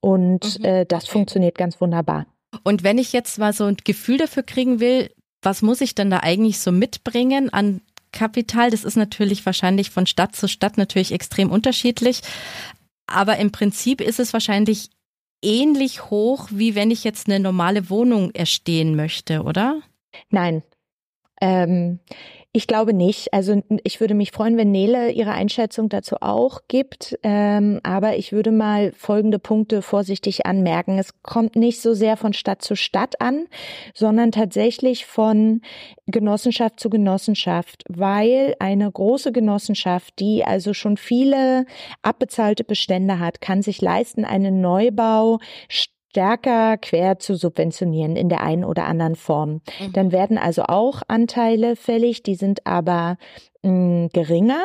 und 0.00 0.58
mhm. 0.58 0.64
äh, 0.64 0.86
das 0.86 1.04
okay. 1.04 1.12
funktioniert 1.12 1.56
ganz 1.56 1.80
wunderbar. 1.80 2.26
Und 2.64 2.84
wenn 2.84 2.98
ich 2.98 3.12
jetzt 3.12 3.38
mal 3.38 3.52
so 3.52 3.64
ein 3.64 3.76
Gefühl 3.84 4.18
dafür 4.18 4.42
kriegen 4.42 4.80
will, 4.80 5.10
was 5.42 5.62
muss 5.62 5.80
ich 5.80 5.94
denn 5.94 6.10
da 6.10 6.20
eigentlich 6.20 6.58
so 6.58 6.72
mitbringen 6.72 7.52
an 7.52 7.80
Kapital? 8.12 8.70
Das 8.70 8.84
ist 8.84 8.96
natürlich 8.96 9.44
wahrscheinlich 9.44 9.90
von 9.90 10.06
Stadt 10.06 10.34
zu 10.34 10.48
Stadt 10.48 10.78
natürlich 10.78 11.12
extrem 11.12 11.50
unterschiedlich. 11.50 12.22
Aber 13.06 13.36
im 13.38 13.52
Prinzip 13.52 14.00
ist 14.00 14.18
es 14.18 14.32
wahrscheinlich 14.32 14.90
ähnlich 15.42 16.10
hoch, 16.10 16.48
wie 16.50 16.74
wenn 16.74 16.90
ich 16.90 17.04
jetzt 17.04 17.28
eine 17.28 17.40
normale 17.40 17.90
Wohnung 17.90 18.32
erstehen 18.32 18.96
möchte, 18.96 19.42
oder? 19.42 19.80
Nein, 20.30 20.62
ähm, 21.40 22.00
ich 22.56 22.66
glaube 22.66 22.94
nicht. 22.94 23.34
Also 23.34 23.60
ich 23.84 24.00
würde 24.00 24.14
mich 24.14 24.32
freuen, 24.32 24.56
wenn 24.56 24.70
Nele 24.70 25.10
ihre 25.10 25.32
Einschätzung 25.32 25.90
dazu 25.90 26.16
auch 26.22 26.62
gibt. 26.68 27.18
Ähm, 27.22 27.80
aber 27.82 28.16
ich 28.16 28.32
würde 28.32 28.50
mal 28.50 28.92
folgende 28.96 29.38
Punkte 29.38 29.82
vorsichtig 29.82 30.46
anmerken. 30.46 30.98
Es 30.98 31.22
kommt 31.22 31.54
nicht 31.54 31.82
so 31.82 31.92
sehr 31.92 32.16
von 32.16 32.32
Stadt 32.32 32.62
zu 32.62 32.74
Stadt 32.74 33.20
an, 33.20 33.44
sondern 33.92 34.32
tatsächlich 34.32 35.04
von 35.04 35.60
Genossenschaft 36.06 36.80
zu 36.80 36.88
Genossenschaft, 36.88 37.84
weil 37.90 38.54
eine 38.58 38.90
große 38.90 39.32
Genossenschaft, 39.32 40.18
die 40.18 40.42
also 40.42 40.72
schon 40.72 40.96
viele 40.96 41.66
abbezahlte 42.00 42.64
Bestände 42.64 43.18
hat, 43.18 43.42
kann 43.42 43.60
sich 43.60 43.82
leisten, 43.82 44.24
einen 44.24 44.62
Neubau 44.62 45.40
stärker 46.16 46.78
quer 46.78 47.18
zu 47.18 47.34
subventionieren 47.34 48.16
in 48.16 48.30
der 48.30 48.40
einen 48.40 48.64
oder 48.64 48.86
anderen 48.86 49.16
Form. 49.16 49.60
Mhm. 49.80 49.92
Dann 49.92 50.12
werden 50.12 50.38
also 50.38 50.62
auch 50.62 51.02
Anteile 51.08 51.76
fällig, 51.76 52.22
die 52.22 52.36
sind 52.36 52.66
aber 52.66 53.18
mh, 53.62 53.70
mm, 53.70 54.08
geringer. 54.14 54.62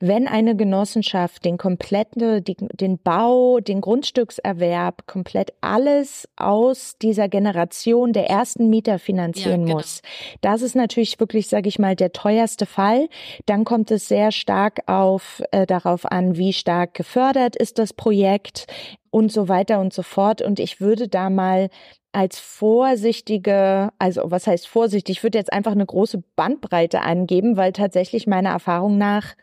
Wenn 0.00 0.26
eine 0.28 0.56
Genossenschaft 0.56 1.44
den 1.44 1.58
kompletten, 1.58 2.44
den 2.44 2.98
Bau, 2.98 3.60
den 3.60 3.80
Grundstückserwerb, 3.80 5.06
komplett 5.06 5.52
alles 5.60 6.28
aus 6.36 6.96
dieser 7.00 7.28
Generation 7.28 8.12
der 8.12 8.28
ersten 8.28 8.68
Mieter 8.68 8.98
finanzieren 8.98 9.60
ja, 9.62 9.66
genau. 9.66 9.76
muss, 9.76 10.02
das 10.40 10.62
ist 10.62 10.76
natürlich 10.76 11.18
wirklich, 11.20 11.48
sage 11.48 11.68
ich 11.68 11.78
mal, 11.78 11.96
der 11.96 12.12
teuerste 12.12 12.66
Fall. 12.66 13.08
Dann 13.46 13.64
kommt 13.64 13.90
es 13.90 14.08
sehr 14.08 14.32
stark 14.32 14.80
auf 14.86 15.42
äh, 15.52 15.66
darauf 15.66 16.06
an, 16.06 16.36
wie 16.36 16.52
stark 16.52 16.94
gefördert 16.94 17.56
ist 17.56 17.78
das 17.78 17.92
Projekt 17.92 18.66
und 19.10 19.32
so 19.32 19.48
weiter 19.48 19.80
und 19.80 19.92
so 19.92 20.02
fort. 20.02 20.42
Und 20.42 20.60
ich 20.60 20.80
würde 20.80 21.08
da 21.08 21.30
mal 21.30 21.68
als 22.12 22.38
vorsichtige, 22.38 23.90
also 23.98 24.22
was 24.24 24.46
heißt 24.46 24.66
vorsichtig, 24.66 25.18
ich 25.18 25.22
würde 25.22 25.38
jetzt 25.38 25.52
einfach 25.52 25.72
eine 25.72 25.86
große 25.86 26.22
Bandbreite 26.36 27.02
angeben, 27.02 27.56
weil 27.56 27.72
tatsächlich 27.72 28.26
meiner 28.26 28.50
Erfahrung 28.50 28.96
nach 28.96 29.34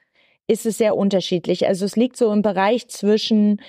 ist 0.48 0.66
es 0.66 0.78
sehr 0.78 0.96
unterschiedlich. 0.96 1.68
Also 1.68 1.86
es 1.86 1.96
liegt 1.96 2.18
so 2.18 2.32
im 2.32 2.42
Bereich 2.42 2.88
zwischen 2.88 3.62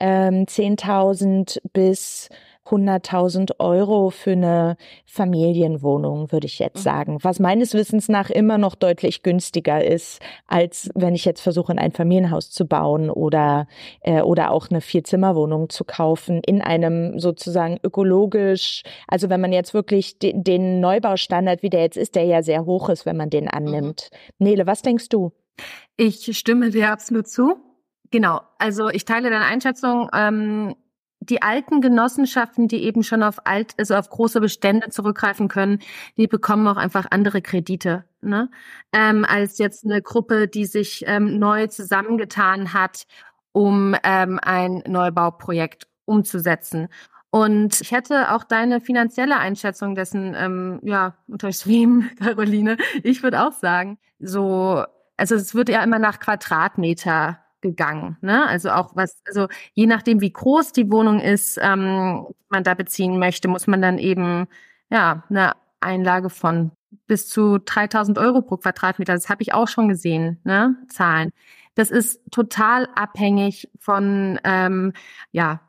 ähm, 0.00 0.46
10.000 0.46 1.58
bis 1.72 2.28
100.000 2.66 3.58
Euro 3.58 4.10
für 4.10 4.32
eine 4.32 4.76
Familienwohnung, 5.04 6.30
würde 6.30 6.46
ich 6.46 6.58
jetzt 6.58 6.78
mhm. 6.78 6.82
sagen. 6.82 7.18
Was 7.22 7.40
meines 7.40 7.74
Wissens 7.74 8.08
nach 8.08 8.30
immer 8.30 8.56
noch 8.56 8.76
deutlich 8.76 9.22
günstiger 9.22 9.84
ist, 9.84 10.20
als 10.46 10.88
wenn 10.94 11.14
ich 11.14 11.24
jetzt 11.24 11.40
versuche, 11.40 11.76
ein 11.76 11.92
Familienhaus 11.92 12.50
zu 12.50 12.66
bauen 12.66 13.10
oder, 13.10 13.66
äh, 14.00 14.22
oder 14.22 14.52
auch 14.52 14.70
eine 14.70 14.80
Vierzimmerwohnung 14.80 15.70
zu 15.70 15.84
kaufen 15.84 16.40
in 16.46 16.62
einem 16.62 17.18
sozusagen 17.18 17.78
ökologisch, 17.82 18.82
also 19.08 19.28
wenn 19.28 19.40
man 19.40 19.52
jetzt 19.52 19.74
wirklich 19.74 20.18
den, 20.18 20.44
den 20.44 20.80
Neubaustandard, 20.80 21.62
wie 21.62 21.70
der 21.70 21.82
jetzt 21.82 21.96
ist, 21.96 22.14
der 22.14 22.24
ja 22.24 22.42
sehr 22.42 22.64
hoch 22.64 22.88
ist, 22.88 23.06
wenn 23.06 23.16
man 23.16 23.30
den 23.30 23.48
annimmt. 23.48 24.10
Mhm. 24.38 24.46
Nele, 24.46 24.66
was 24.66 24.82
denkst 24.82 25.08
du? 25.08 25.32
Ich 26.04 26.36
stimme 26.36 26.70
dir 26.70 26.90
absolut 26.90 27.28
zu. 27.28 27.60
Genau, 28.10 28.40
also 28.58 28.88
ich 28.88 29.04
teile 29.04 29.30
deine 29.30 29.44
Einschätzung. 29.44 30.10
Ähm, 30.12 30.74
die 31.20 31.42
alten 31.42 31.80
Genossenschaften, 31.80 32.66
die 32.66 32.82
eben 32.82 33.04
schon 33.04 33.22
auf 33.22 33.46
alt, 33.46 33.74
also 33.78 33.94
auf 33.94 34.10
große 34.10 34.40
Bestände 34.40 34.88
zurückgreifen 34.88 35.46
können, 35.46 35.78
die 36.16 36.26
bekommen 36.26 36.66
auch 36.66 36.76
einfach 36.76 37.06
andere 37.12 37.40
Kredite, 37.40 38.04
ne? 38.20 38.50
Ähm, 38.92 39.24
als 39.24 39.58
jetzt 39.58 39.84
eine 39.84 40.02
Gruppe, 40.02 40.48
die 40.48 40.66
sich 40.66 41.04
ähm, 41.06 41.38
neu 41.38 41.68
zusammengetan 41.68 42.72
hat, 42.72 43.04
um 43.52 43.94
ähm, 44.02 44.40
ein 44.42 44.82
Neubauprojekt 44.88 45.86
umzusetzen. 46.04 46.88
Und 47.30 47.80
ich 47.80 47.92
hätte 47.92 48.32
auch 48.32 48.42
deine 48.42 48.80
finanzielle 48.80 49.36
Einschätzung 49.36 49.94
dessen 49.94 50.34
ähm, 50.36 50.80
ja 50.82 51.14
unterschrieben, 51.28 52.10
Caroline. 52.18 52.76
Ich 53.04 53.22
würde 53.22 53.46
auch 53.46 53.52
sagen, 53.52 53.98
so 54.18 54.84
also 55.22 55.36
es 55.36 55.54
wird 55.54 55.68
ja 55.68 55.84
immer 55.84 56.00
nach 56.00 56.18
Quadratmeter 56.18 57.38
gegangen. 57.60 58.16
Ne? 58.22 58.44
Also 58.48 58.70
auch 58.70 58.96
was, 58.96 59.22
also 59.24 59.46
je 59.72 59.86
nachdem, 59.86 60.20
wie 60.20 60.32
groß 60.32 60.72
die 60.72 60.90
Wohnung 60.90 61.20
ist, 61.20 61.60
ähm, 61.62 62.26
man 62.48 62.64
da 62.64 62.74
beziehen 62.74 63.20
möchte, 63.20 63.46
muss 63.46 63.68
man 63.68 63.80
dann 63.80 63.98
eben 63.98 64.48
ja 64.90 65.22
eine 65.30 65.52
Einlage 65.80 66.28
von 66.28 66.72
bis 67.06 67.28
zu 67.28 67.58
3000 67.58 68.18
Euro 68.18 68.42
pro 68.42 68.56
Quadratmeter. 68.56 69.12
Das 69.14 69.28
habe 69.28 69.42
ich 69.42 69.54
auch 69.54 69.68
schon 69.68 69.88
gesehen, 69.88 70.40
ne? 70.42 70.76
Zahlen. 70.88 71.30
Das 71.76 71.92
ist 71.92 72.20
total 72.32 72.88
abhängig 72.96 73.70
von 73.78 74.40
ähm, 74.42 74.92
ja 75.30 75.60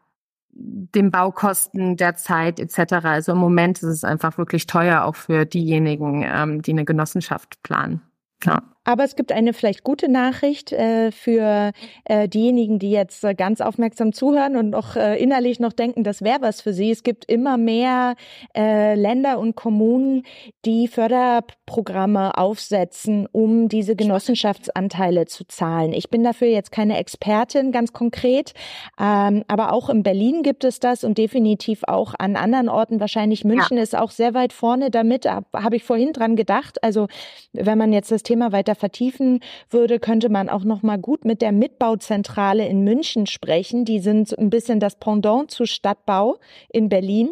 den 0.49 1.11
Baukosten 1.11 1.95
der 1.95 2.15
Zeit 2.15 2.59
etc. 2.59 3.05
Also 3.05 3.33
im 3.33 3.37
Moment 3.37 3.77
ist 3.77 3.89
es 3.89 4.03
einfach 4.03 4.39
wirklich 4.39 4.65
teuer 4.65 5.03
auch 5.03 5.15
für 5.15 5.45
diejenigen, 5.45 6.23
ähm, 6.25 6.63
die 6.63 6.71
eine 6.71 6.85
Genossenschaft 6.85 7.61
planen. 7.61 8.01
Ja. 8.43 8.72
Aber 8.85 9.03
es 9.03 9.15
gibt 9.15 9.31
eine 9.31 9.53
vielleicht 9.53 9.83
gute 9.83 10.09
Nachricht 10.09 10.71
äh, 10.73 11.11
für 11.11 11.71
äh, 12.05 12.27
diejenigen, 12.27 12.79
die 12.79 12.91
jetzt 12.91 13.23
äh, 13.23 13.33
ganz 13.33 13.61
aufmerksam 13.61 14.11
zuhören 14.11 14.57
und 14.57 14.71
noch 14.71 14.95
äh, 14.95 15.21
innerlich 15.21 15.59
noch 15.59 15.73
denken, 15.73 16.03
das 16.03 16.21
wäre 16.21 16.41
was 16.41 16.61
für 16.61 16.73
sie. 16.73 16.91
Es 16.91 17.03
gibt 17.03 17.25
immer 17.25 17.57
mehr 17.57 18.15
äh, 18.55 18.95
Länder 18.95 19.39
und 19.39 19.55
Kommunen, 19.55 20.23
die 20.65 20.87
Förderprogramme 20.89 22.37
aufsetzen, 22.37 23.27
um 23.31 23.69
diese 23.69 23.95
Genossenschaftsanteile 23.95 25.25
zu 25.25 25.45
zahlen. 25.45 25.93
Ich 25.93 26.09
bin 26.09 26.23
dafür 26.23 26.49
jetzt 26.49 26.71
keine 26.71 26.97
Expertin 26.97 27.71
ganz 27.71 27.93
konkret, 27.93 28.53
ähm, 28.99 29.43
aber 29.47 29.71
auch 29.71 29.89
in 29.89 30.03
Berlin 30.03 30.43
gibt 30.43 30.65
es 30.65 30.79
das 30.79 31.05
und 31.05 31.17
definitiv 31.17 31.83
auch 31.87 32.15
an 32.19 32.35
anderen 32.35 32.67
Orten. 32.67 32.99
Wahrscheinlich 32.99 33.45
München 33.45 33.77
ja. 33.77 33.83
ist 33.83 33.95
auch 33.95 34.11
sehr 34.11 34.33
weit 34.33 34.51
vorne 34.51 34.91
damit. 34.91 35.25
Habe 35.25 35.75
ich 35.75 35.83
vorhin 35.83 36.11
dran 36.11 36.35
gedacht. 36.35 36.83
Also 36.83 37.07
wenn 37.53 37.77
man 37.77 37.93
jetzt 37.93 38.11
das 38.11 38.23
Thema 38.23 38.51
weiter 38.51 38.72
weiter 38.73 38.75
vertiefen 38.75 39.39
würde, 39.69 39.99
könnte 39.99 40.29
man 40.29 40.49
auch 40.49 40.63
noch 40.63 40.83
mal 40.83 40.97
gut 40.97 41.25
mit 41.25 41.41
der 41.41 41.51
Mitbauzentrale 41.51 42.67
in 42.67 42.83
München 42.83 43.27
sprechen. 43.27 43.85
Die 43.85 43.99
sind 43.99 44.37
ein 44.37 44.49
bisschen 44.49 44.79
das 44.79 44.97
Pendant 44.97 45.51
zu 45.51 45.65
Stadtbau 45.65 46.37
in 46.71 46.89
Berlin 46.89 47.29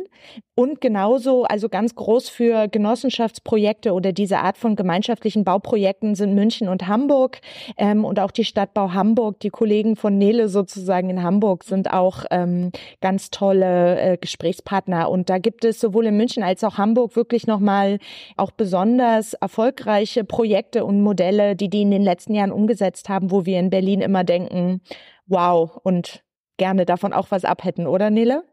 und 0.53 0.81
genauso, 0.81 1.43
also 1.43 1.69
ganz 1.69 1.95
groß 1.95 2.27
für 2.27 2.67
Genossenschaftsprojekte 2.67 3.93
oder 3.93 4.11
diese 4.11 4.39
Art 4.39 4.57
von 4.57 4.75
gemeinschaftlichen 4.75 5.45
Bauprojekten 5.45 6.13
sind 6.13 6.35
München 6.35 6.67
und 6.67 6.87
Hamburg 6.87 7.39
ähm, 7.77 8.03
und 8.03 8.19
auch 8.19 8.31
die 8.31 8.43
Stadtbau 8.43 8.91
Hamburg. 8.91 9.39
Die 9.39 9.49
Kollegen 9.49 9.95
von 9.95 10.17
Nele 10.17 10.49
sozusagen 10.49 11.09
in 11.09 11.23
Hamburg 11.23 11.63
sind 11.63 11.91
auch 11.93 12.25
ähm, 12.31 12.71
ganz 12.99 13.31
tolle 13.31 13.99
äh, 13.99 14.17
Gesprächspartner. 14.17 15.09
Und 15.09 15.29
da 15.29 15.37
gibt 15.37 15.63
es 15.63 15.79
sowohl 15.79 16.07
in 16.07 16.17
München 16.17 16.43
als 16.43 16.65
auch 16.65 16.77
Hamburg 16.77 17.15
wirklich 17.15 17.47
nochmal 17.47 17.99
auch 18.35 18.51
besonders 18.51 19.33
erfolgreiche 19.35 20.25
Projekte 20.25 20.83
und 20.83 21.01
Modelle, 21.01 21.55
die 21.55 21.69
die 21.69 21.83
in 21.83 21.91
den 21.91 22.03
letzten 22.03 22.35
Jahren 22.35 22.51
umgesetzt 22.51 23.07
haben, 23.07 23.31
wo 23.31 23.45
wir 23.45 23.57
in 23.57 23.69
Berlin 23.69 24.01
immer 24.01 24.25
denken, 24.25 24.81
wow, 25.27 25.79
und 25.83 26.23
gerne 26.57 26.85
davon 26.85 27.13
auch 27.13 27.31
was 27.31 27.45
abhätten, 27.45 27.87
oder 27.87 28.09
Nele? 28.09 28.43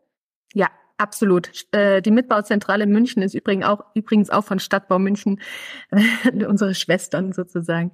Ja, 0.55 0.69
Absolut. 0.99 1.51
Äh, 1.73 2.03
die 2.03 2.11
Mitbauzentrale 2.11 2.87
München 2.87 3.23
ist 3.23 3.35
übrigens 3.35 3.65
auch, 3.65 3.85
übrigens 3.95 4.31
auch 4.31 4.45
von 4.45 4.59
Stadtbau 4.59 4.99
München, 4.99 5.41
unsere 6.47 6.75
Schwestern 6.75 7.33
sozusagen, 7.33 7.93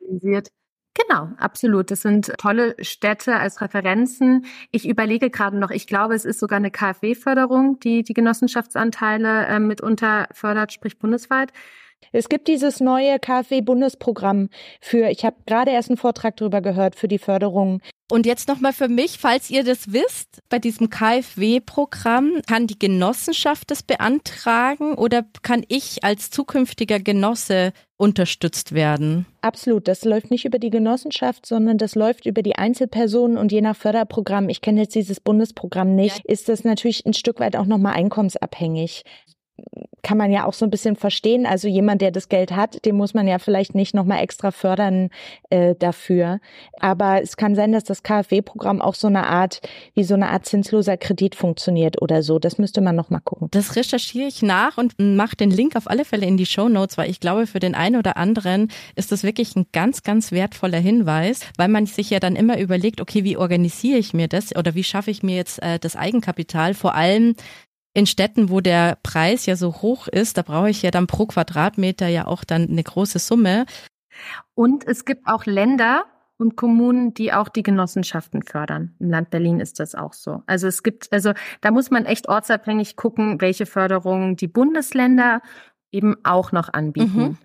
organisiert. 0.00 0.50
Genau, 0.94 1.30
absolut. 1.38 1.90
Das 1.90 2.02
sind 2.02 2.34
tolle 2.36 2.76
Städte 2.80 3.36
als 3.36 3.62
Referenzen. 3.62 4.44
Ich 4.70 4.86
überlege 4.86 5.30
gerade 5.30 5.56
noch, 5.58 5.70
ich 5.70 5.86
glaube, 5.86 6.14
es 6.14 6.26
ist 6.26 6.38
sogar 6.38 6.58
eine 6.58 6.70
KfW-Förderung, 6.70 7.80
die 7.80 8.02
die 8.02 8.12
Genossenschaftsanteile 8.12 9.46
äh, 9.46 9.58
mitunter 9.58 10.28
fördert, 10.32 10.72
sprich 10.72 10.98
bundesweit. 10.98 11.52
Es 12.10 12.28
gibt 12.28 12.48
dieses 12.48 12.80
neue 12.80 13.18
KfW-Bundesprogramm 13.18 14.48
für, 14.80 15.08
ich 15.10 15.24
habe 15.24 15.36
gerade 15.46 15.70
erst 15.70 15.90
einen 15.90 15.96
Vortrag 15.96 16.36
darüber 16.36 16.60
gehört, 16.60 16.96
für 16.96 17.08
die 17.08 17.18
Förderung 17.18 17.80
und 18.12 18.26
jetzt 18.26 18.46
nochmal 18.46 18.74
für 18.74 18.88
mich, 18.88 19.16
falls 19.16 19.48
ihr 19.48 19.64
das 19.64 19.90
wisst, 19.94 20.42
bei 20.50 20.58
diesem 20.58 20.90
KfW-Programm, 20.90 22.42
kann 22.46 22.66
die 22.66 22.78
Genossenschaft 22.78 23.70
das 23.70 23.82
beantragen 23.82 24.92
oder 24.96 25.24
kann 25.40 25.64
ich 25.68 26.04
als 26.04 26.28
zukünftiger 26.28 27.00
Genosse 27.00 27.72
unterstützt 27.96 28.74
werden? 28.74 29.24
Absolut. 29.40 29.88
Das 29.88 30.04
läuft 30.04 30.30
nicht 30.30 30.44
über 30.44 30.58
die 30.58 30.68
Genossenschaft, 30.68 31.46
sondern 31.46 31.78
das 31.78 31.94
läuft 31.94 32.26
über 32.26 32.42
die 32.42 32.56
Einzelpersonen 32.56 33.38
und 33.38 33.50
je 33.50 33.62
nach 33.62 33.76
Förderprogramm, 33.76 34.50
ich 34.50 34.60
kenne 34.60 34.82
jetzt 34.82 34.94
dieses 34.94 35.18
Bundesprogramm 35.18 35.94
nicht, 35.94 36.22
ist 36.26 36.50
das 36.50 36.64
natürlich 36.64 37.06
ein 37.06 37.14
Stück 37.14 37.40
weit 37.40 37.56
auch 37.56 37.64
nochmal 37.64 37.94
einkommensabhängig 37.94 39.04
kann 40.02 40.18
man 40.18 40.32
ja 40.32 40.44
auch 40.44 40.52
so 40.52 40.66
ein 40.66 40.70
bisschen 40.70 40.96
verstehen. 40.96 41.46
Also 41.46 41.68
jemand, 41.68 42.02
der 42.02 42.10
das 42.10 42.28
Geld 42.28 42.52
hat, 42.52 42.84
den 42.84 42.96
muss 42.96 43.14
man 43.14 43.28
ja 43.28 43.38
vielleicht 43.38 43.74
nicht 43.74 43.94
nochmal 43.94 44.22
extra 44.22 44.50
fördern 44.50 45.10
äh, 45.50 45.74
dafür. 45.78 46.40
Aber 46.80 47.22
es 47.22 47.36
kann 47.36 47.54
sein, 47.54 47.72
dass 47.72 47.84
das 47.84 48.02
KfW-Programm 48.02 48.82
auch 48.82 48.94
so 48.94 49.06
eine 49.06 49.26
Art, 49.26 49.60
wie 49.94 50.02
so 50.02 50.14
eine 50.14 50.28
Art 50.30 50.44
zinsloser 50.44 50.96
Kredit 50.96 51.36
funktioniert 51.36 52.02
oder 52.02 52.22
so. 52.22 52.38
Das 52.38 52.58
müsste 52.58 52.80
man 52.80 52.96
nochmal 52.96 53.20
gucken. 53.22 53.48
Das 53.52 53.76
recherchiere 53.76 54.26
ich 54.26 54.42
nach 54.42 54.76
und 54.76 54.98
mache 54.98 55.36
den 55.36 55.50
Link 55.50 55.76
auf 55.76 55.88
alle 55.88 56.04
Fälle 56.04 56.26
in 56.26 56.36
die 56.36 56.46
Show 56.46 56.68
Notes, 56.68 56.98
weil 56.98 57.08
ich 57.08 57.20
glaube, 57.20 57.46
für 57.46 57.60
den 57.60 57.76
einen 57.76 57.96
oder 57.96 58.16
anderen 58.16 58.72
ist 58.96 59.12
das 59.12 59.22
wirklich 59.22 59.54
ein 59.54 59.66
ganz, 59.72 60.02
ganz 60.02 60.32
wertvoller 60.32 60.78
Hinweis, 60.78 61.40
weil 61.56 61.68
man 61.68 61.86
sich 61.86 62.10
ja 62.10 62.18
dann 62.18 62.34
immer 62.34 62.58
überlegt, 62.58 63.00
okay, 63.00 63.22
wie 63.22 63.36
organisiere 63.36 63.98
ich 63.98 64.14
mir 64.14 64.26
das 64.26 64.54
oder 64.56 64.74
wie 64.74 64.84
schaffe 64.84 65.12
ich 65.12 65.22
mir 65.22 65.36
jetzt 65.36 65.62
äh, 65.62 65.78
das 65.78 65.94
Eigenkapital? 65.94 66.74
Vor 66.74 66.94
allem 66.94 67.36
in 67.94 68.06
Städten, 68.06 68.50
wo 68.50 68.60
der 68.60 68.98
Preis 69.02 69.46
ja 69.46 69.56
so 69.56 69.82
hoch 69.82 70.08
ist, 70.08 70.38
da 70.38 70.42
brauche 70.42 70.70
ich 70.70 70.82
ja 70.82 70.90
dann 70.90 71.06
pro 71.06 71.26
Quadratmeter 71.26 72.08
ja 72.08 72.26
auch 72.26 72.44
dann 72.44 72.68
eine 72.68 72.82
große 72.82 73.18
Summe. 73.18 73.66
Und 74.54 74.86
es 74.86 75.04
gibt 75.04 75.26
auch 75.26 75.46
Länder 75.46 76.04
und 76.38 76.56
Kommunen, 76.56 77.14
die 77.14 77.32
auch 77.32 77.48
die 77.48 77.62
Genossenschaften 77.62 78.42
fördern. 78.42 78.94
Im 78.98 79.10
Land 79.10 79.30
Berlin 79.30 79.60
ist 79.60 79.78
das 79.78 79.94
auch 79.94 80.12
so. 80.12 80.42
Also 80.46 80.66
es 80.66 80.82
gibt, 80.82 81.12
also 81.12 81.32
da 81.60 81.70
muss 81.70 81.90
man 81.90 82.04
echt 82.04 82.28
ortsabhängig 82.28 82.96
gucken, 82.96 83.40
welche 83.40 83.66
Förderungen 83.66 84.36
die 84.36 84.48
Bundesländer 84.48 85.40
eben 85.92 86.16
auch 86.24 86.52
noch 86.52 86.72
anbieten. 86.72 87.22
Mhm. 87.22 87.38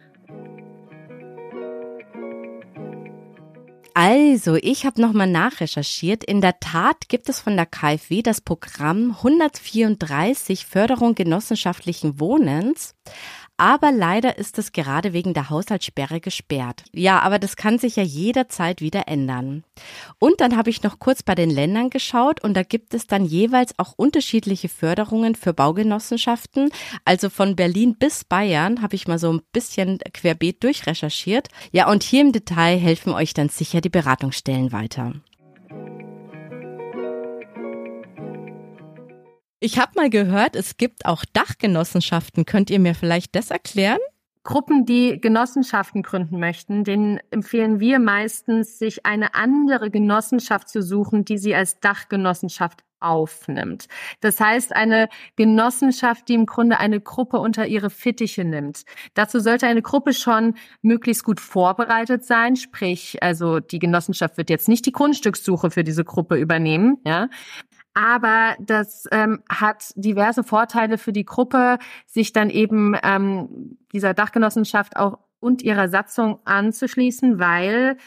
Also, 3.99 4.53
ich 4.53 4.86
habe 4.86 5.01
nochmal 5.01 5.25
nachrecherchiert. 5.25 6.23
In 6.23 6.39
der 6.39 6.60
Tat 6.60 7.10
gibt 7.10 7.29
es 7.29 7.39
von 7.39 7.55
der 7.55 7.65
KfW 7.65 8.21
das 8.21 8.41
Programm 8.41 9.15
134 9.17 10.67
Förderung 10.67 11.15
genossenschaftlichen 11.15 12.19
Wohnens. 12.19 12.93
Aber 13.58 13.91
leider 13.91 14.38
ist 14.38 14.60
es 14.60 14.72
gerade 14.72 15.13
wegen 15.13 15.34
der 15.34 15.50
Haushaltssperre 15.50 16.20
gesperrt. 16.20 16.84
Ja, 16.93 17.20
aber 17.20 17.39
das 17.39 17.56
kann 17.56 17.80
sich 17.80 17.96
ja 17.96 18.04
jederzeit 18.04 18.82
wieder 18.82 19.08
ändern. 19.08 19.63
Und 20.20 20.41
dann 20.41 20.56
habe 20.56 20.70
ich 20.70 20.84
noch 20.84 21.00
kurz 21.00 21.24
bei 21.24 21.34
den 21.34 21.50
Ländern 21.50 21.89
geschaut 21.89 22.43
und 22.43 22.54
da 22.54 22.62
gibt 22.62 22.93
es 22.93 23.08
dann 23.08 23.26
jeweils 23.26 23.78
auch 23.78 23.93
unterschiedliche 23.98 24.70
Förderungen 24.70 25.34
für 25.34 25.54
Baugenossenschaften. 25.54 26.70
Also 27.04 27.30
von 27.30 27.56
Berlin 27.56 27.96
bis 27.98 28.24
Bayern 28.24 28.82
habe 28.82 28.96
ich 28.96 29.08
mal 29.08 29.20
so 29.20 29.34
ein 29.34 29.41
bisschen 29.52 29.98
querbeet 30.13 30.63
durchrecherchiert. 30.63 31.48
Ja, 31.72 31.89
und 31.89 32.04
hier 32.04 32.22
im 32.22 32.32
Detail 32.32 32.78
helfen 32.78 33.13
euch 33.13 33.34
dann 33.34 33.50
sicher 33.50 33.82
die 33.82 33.89
Beratungsstellen 33.89 34.72
weiter. 34.72 35.13
Ich 39.67 39.77
habe 39.77 39.91
mal 39.97 40.10
gehört, 40.10 40.56
es 40.56 40.77
gibt 40.77 41.06
auch 41.06 41.25
Dachgenossenschaften. 41.34 42.45
Könnt 42.45 42.69
ihr 42.69 42.80
mir 42.80 42.95
vielleicht 42.95 43.36
das 43.36 43.51
erklären? 43.51 43.99
Gruppen, 44.43 44.86
die 44.86 45.19
Genossenschaften 45.19 46.03
gründen 46.03 46.39
möchten, 46.39 46.86
denen 46.86 47.19
empfehlen 47.32 47.82
wir 47.82 47.99
meistens, 47.99 48.80
sich 48.80 49.06
eine 49.06 49.36
andere 49.36 49.91
Genossenschaft 49.91 50.69
zu 50.69 50.82
suchen, 50.82 51.25
die 51.25 51.38
sie 51.38 51.53
als 51.53 51.82
Dachgenossenschaft 51.82 52.86
aufnimmt. 52.99 53.88
Das 54.21 54.39
heißt, 54.39 54.75
eine 54.75 55.10
Genossenschaft, 55.36 56.27
die 56.27 56.34
im 56.34 56.45
Grunde 56.45 56.80
eine 56.80 56.99
Gruppe 56.99 57.39
unter 57.39 57.67
ihre 57.67 57.89
Fittiche 57.89 58.43
nimmt. 58.43 58.84
Dazu 59.13 59.39
sollte 59.39 59.67
eine 59.67 59.82
Gruppe 59.82 60.13
schon 60.13 60.56
möglichst 60.82 61.23
gut 61.23 61.39
vorbereitet 61.39 62.25
sein, 62.25 62.56
sprich, 62.56 63.21
also 63.21 63.60
die 63.60 63.80
Genossenschaft 63.80 64.38
wird 64.38 64.49
jetzt 64.49 64.67
nicht 64.67 64.86
die 64.86 64.91
Grundstückssuche 64.91 65.71
für 65.71 65.84
diese 65.84 66.03
Gruppe 66.03 66.38
übernehmen, 66.38 66.97
ja, 67.06 67.30
aber 67.97 68.55
das 68.60 69.07
ähm, 69.12 69.41
hat 69.49 69.91
diverse 69.95 70.43
Vorteile 70.43 70.99
für 70.99 71.12
die 71.12 71.25
Gruppe, 71.25 71.79
sich 72.05 72.31
dann 72.31 72.51
eben 72.51 72.95
ähm, 73.01 73.79
dieser 73.91 74.13
Dachgenossenschaft 74.13 74.95
auch 74.97 75.17
und 75.39 75.63
ihrer 75.63 75.89
Satzung 75.89 76.39
anzuschließen, 76.45 77.39
weil 77.39 77.97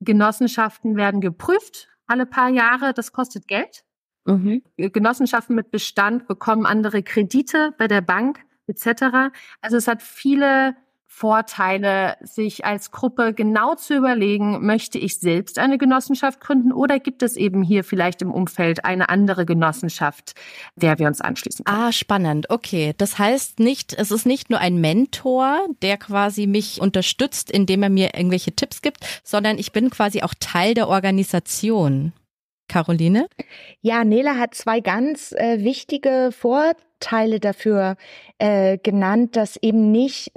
Genossenschaften 0.00 0.94
werden 0.96 1.20
geprüft 1.20 1.88
alle 2.06 2.26
paar 2.26 2.48
Jahre. 2.48 2.94
Das 2.94 3.10
kostet 3.10 3.48
Geld. 3.48 3.84
Mhm. 4.24 4.62
Genossenschaften 4.76 5.56
mit 5.56 5.72
Bestand 5.72 6.28
bekommen 6.28 6.64
andere 6.64 7.02
Kredite 7.02 7.74
bei 7.76 7.88
der 7.88 8.02
Bank 8.02 8.38
etc. 8.68 9.32
Also 9.60 9.76
es 9.76 9.88
hat 9.88 10.00
viele 10.00 10.76
Vorteile, 11.16 12.16
sich 12.22 12.64
als 12.64 12.90
Gruppe 12.90 13.34
genau 13.34 13.76
zu 13.76 13.94
überlegen, 13.94 14.66
möchte 14.66 14.98
ich 14.98 15.20
selbst 15.20 15.60
eine 15.60 15.78
Genossenschaft 15.78 16.40
gründen 16.40 16.72
oder 16.72 16.98
gibt 16.98 17.22
es 17.22 17.36
eben 17.36 17.62
hier 17.62 17.84
vielleicht 17.84 18.20
im 18.20 18.32
Umfeld 18.32 18.84
eine 18.84 19.08
andere 19.08 19.46
Genossenschaft, 19.46 20.34
der 20.74 20.98
wir 20.98 21.06
uns 21.06 21.20
anschließen 21.20 21.64
können? 21.64 21.78
Ah, 21.78 21.92
spannend. 21.92 22.50
Okay. 22.50 22.94
Das 22.98 23.16
heißt 23.16 23.60
nicht, 23.60 23.94
es 23.94 24.10
ist 24.10 24.26
nicht 24.26 24.50
nur 24.50 24.58
ein 24.58 24.80
Mentor, 24.80 25.60
der 25.82 25.98
quasi 25.98 26.48
mich 26.48 26.80
unterstützt, 26.80 27.48
indem 27.48 27.84
er 27.84 27.90
mir 27.90 28.14
irgendwelche 28.16 28.56
Tipps 28.56 28.82
gibt, 28.82 29.06
sondern 29.22 29.56
ich 29.56 29.70
bin 29.70 29.90
quasi 29.90 30.22
auch 30.22 30.34
Teil 30.40 30.74
der 30.74 30.88
Organisation. 30.88 32.12
Caroline? 32.74 33.28
Ja, 33.82 34.02
Nele 34.02 34.36
hat 34.36 34.56
zwei 34.56 34.80
ganz 34.80 35.30
äh, 35.30 35.62
wichtige 35.62 36.30
Vorteile 36.32 37.38
dafür 37.38 37.94
äh, 38.38 38.78
genannt, 38.78 39.36
dass 39.36 39.56
eben 39.62 39.92
nicht 39.92 40.32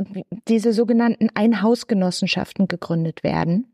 diese 0.47 0.71
sogenannten 0.71 1.29
Einhausgenossenschaften 1.33 2.67
gegründet 2.67 3.23
werden. 3.23 3.65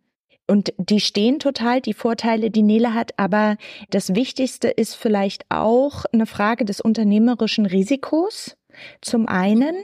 Und 0.48 0.74
die 0.78 1.02
stehen 1.02 1.40
total, 1.40 1.82
die 1.82 1.94
Vorteile, 1.94 2.52
die 2.52 2.64
Nele 2.64 2.94
hat. 2.94 3.12
Aber 3.18 3.58
das 3.90 4.16
Wichtigste 4.16 4.70
ist 4.70 4.96
vielleicht 4.96 5.44
auch 5.50 6.06
eine 6.14 6.26
Frage 6.26 6.64
des 6.64 6.80
unternehmerischen 6.80 7.66
Risikos. 7.66 8.56
Zum 9.02 9.28
einen, 9.28 9.76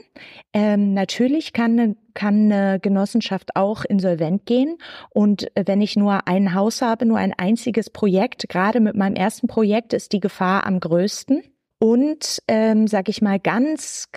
ähm, 0.52 0.94
natürlich 0.94 1.52
kann 1.52 1.78
eine, 1.78 1.96
kann 2.14 2.52
eine 2.52 2.80
Genossenschaft 2.80 3.56
auch 3.56 3.84
insolvent 3.84 4.46
gehen. 4.46 4.76
Und 5.10 5.50
wenn 5.54 5.80
ich 5.80 5.96
nur 5.96 6.26
ein 6.26 6.54
Haus 6.54 6.82
habe, 6.82 7.06
nur 7.06 7.18
ein 7.18 7.34
einziges 7.36 7.90
Projekt, 7.90 8.48
gerade 8.48 8.80
mit 8.80 8.96
meinem 8.96 9.16
ersten 9.16 9.46
Projekt 9.46 9.92
ist 9.92 10.12
die 10.12 10.20
Gefahr 10.20 10.66
am 10.66 10.80
größten. 10.80 11.42
Und, 11.78 12.42
ähm, 12.46 12.86
sag 12.86 13.08
ich 13.08 13.22
mal, 13.22 13.40
ganz 13.40 14.08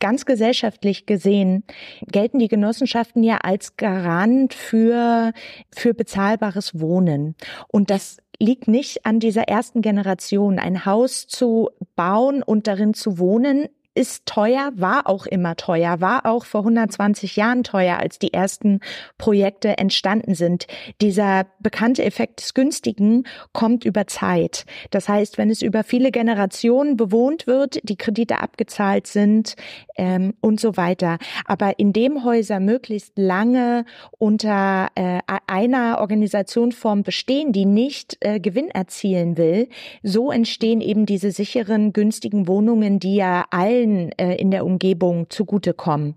ganz 0.00 0.24
gesellschaftlich 0.26 1.06
gesehen 1.06 1.64
gelten 2.10 2.38
die 2.38 2.48
Genossenschaften 2.48 3.22
ja 3.22 3.38
als 3.38 3.76
Garant 3.76 4.54
für, 4.54 5.32
für 5.70 5.94
bezahlbares 5.94 6.80
Wohnen. 6.80 7.36
Und 7.68 7.90
das 7.90 8.18
liegt 8.40 8.68
nicht 8.68 9.06
an 9.06 9.20
dieser 9.20 9.44
ersten 9.44 9.82
Generation. 9.82 10.58
Ein 10.58 10.86
Haus 10.86 11.26
zu 11.26 11.70
bauen 11.94 12.42
und 12.42 12.66
darin 12.66 12.94
zu 12.94 13.18
wohnen 13.18 13.68
ist 13.94 14.24
teuer, 14.24 14.70
war 14.76 15.08
auch 15.08 15.26
immer 15.26 15.56
teuer, 15.56 16.00
war 16.00 16.24
auch 16.24 16.44
vor 16.44 16.60
120 16.60 17.36
Jahren 17.36 17.64
teuer, 17.64 17.98
als 17.98 18.18
die 18.20 18.32
ersten 18.32 18.80
Projekte 19.18 19.78
entstanden 19.78 20.34
sind. 20.34 20.66
Dieser 21.00 21.46
bekannte 21.58 22.04
Effekt 22.04 22.40
des 22.40 22.54
Günstigen 22.54 23.24
kommt 23.52 23.84
über 23.84 24.06
Zeit. 24.06 24.64
Das 24.90 25.08
heißt, 25.08 25.38
wenn 25.38 25.50
es 25.50 25.60
über 25.60 25.82
viele 25.82 26.12
Generationen 26.12 26.96
bewohnt 26.96 27.48
wird, 27.48 27.80
die 27.82 27.96
Kredite 27.96 28.38
abgezahlt 28.38 29.08
sind 29.08 29.56
ähm, 29.96 30.34
und 30.40 30.60
so 30.60 30.76
weiter. 30.76 31.18
Aber 31.44 31.78
indem 31.78 32.22
Häuser 32.24 32.60
möglichst 32.60 33.18
lange 33.18 33.84
unter 34.18 34.88
äh, 34.94 35.18
einer 35.48 35.98
Organisationsform 36.00 37.02
bestehen, 37.02 37.52
die 37.52 37.66
nicht 37.66 38.18
äh, 38.20 38.38
Gewinn 38.38 38.68
erzielen 38.70 39.36
will, 39.36 39.68
so 40.04 40.30
entstehen 40.30 40.80
eben 40.80 41.06
diese 41.06 41.32
sicheren, 41.32 41.92
günstigen 41.92 42.46
Wohnungen, 42.46 43.00
die 43.00 43.16
ja 43.16 43.46
all 43.50 43.79
allen 43.80 44.12
äh, 44.18 44.34
in 44.36 44.50
der 44.50 44.64
Umgebung 44.64 45.28
zugutekommen. 45.30 46.14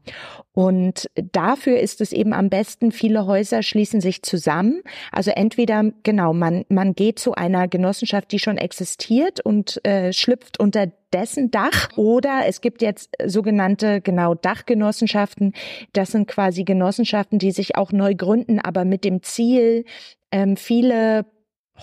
Und 0.54 1.10
dafür 1.16 1.80
ist 1.80 2.00
es 2.02 2.14
eben 2.14 2.34
am 2.34 2.50
besten, 2.50 2.92
viele 2.92 3.26
Häuser 3.26 3.64
schließen 3.64 4.02
sich 4.02 4.22
zusammen. 4.22 4.84
Also 5.12 5.32
entweder, 5.32 5.92
genau, 6.04 6.34
man, 6.34 6.66
man 6.70 6.94
geht 6.94 7.18
zu 7.20 7.34
einer 7.34 7.68
Genossenschaft, 7.68 8.32
die 8.32 8.40
schon 8.40 8.58
existiert 8.58 9.40
und 9.44 9.84
äh, 9.86 10.14
schlüpft 10.14 10.60
unter 10.60 10.88
dessen 11.12 11.52
Dach 11.52 11.90
oder 11.96 12.44
es 12.48 12.62
gibt 12.62 12.82
jetzt 12.82 13.12
sogenannte 13.26 14.02
genau 14.02 14.36
Dachgenossenschaften. 14.36 15.54
Das 15.94 16.12
sind 16.12 16.28
quasi 16.28 16.64
Genossenschaften, 16.64 17.40
die 17.40 17.52
sich 17.52 17.76
auch 17.76 17.92
neu 17.92 18.16
gründen, 18.16 18.60
aber 18.60 18.84
mit 18.84 19.04
dem 19.04 19.22
Ziel, 19.22 19.86
ähm, 20.32 20.58
viele 20.58 21.26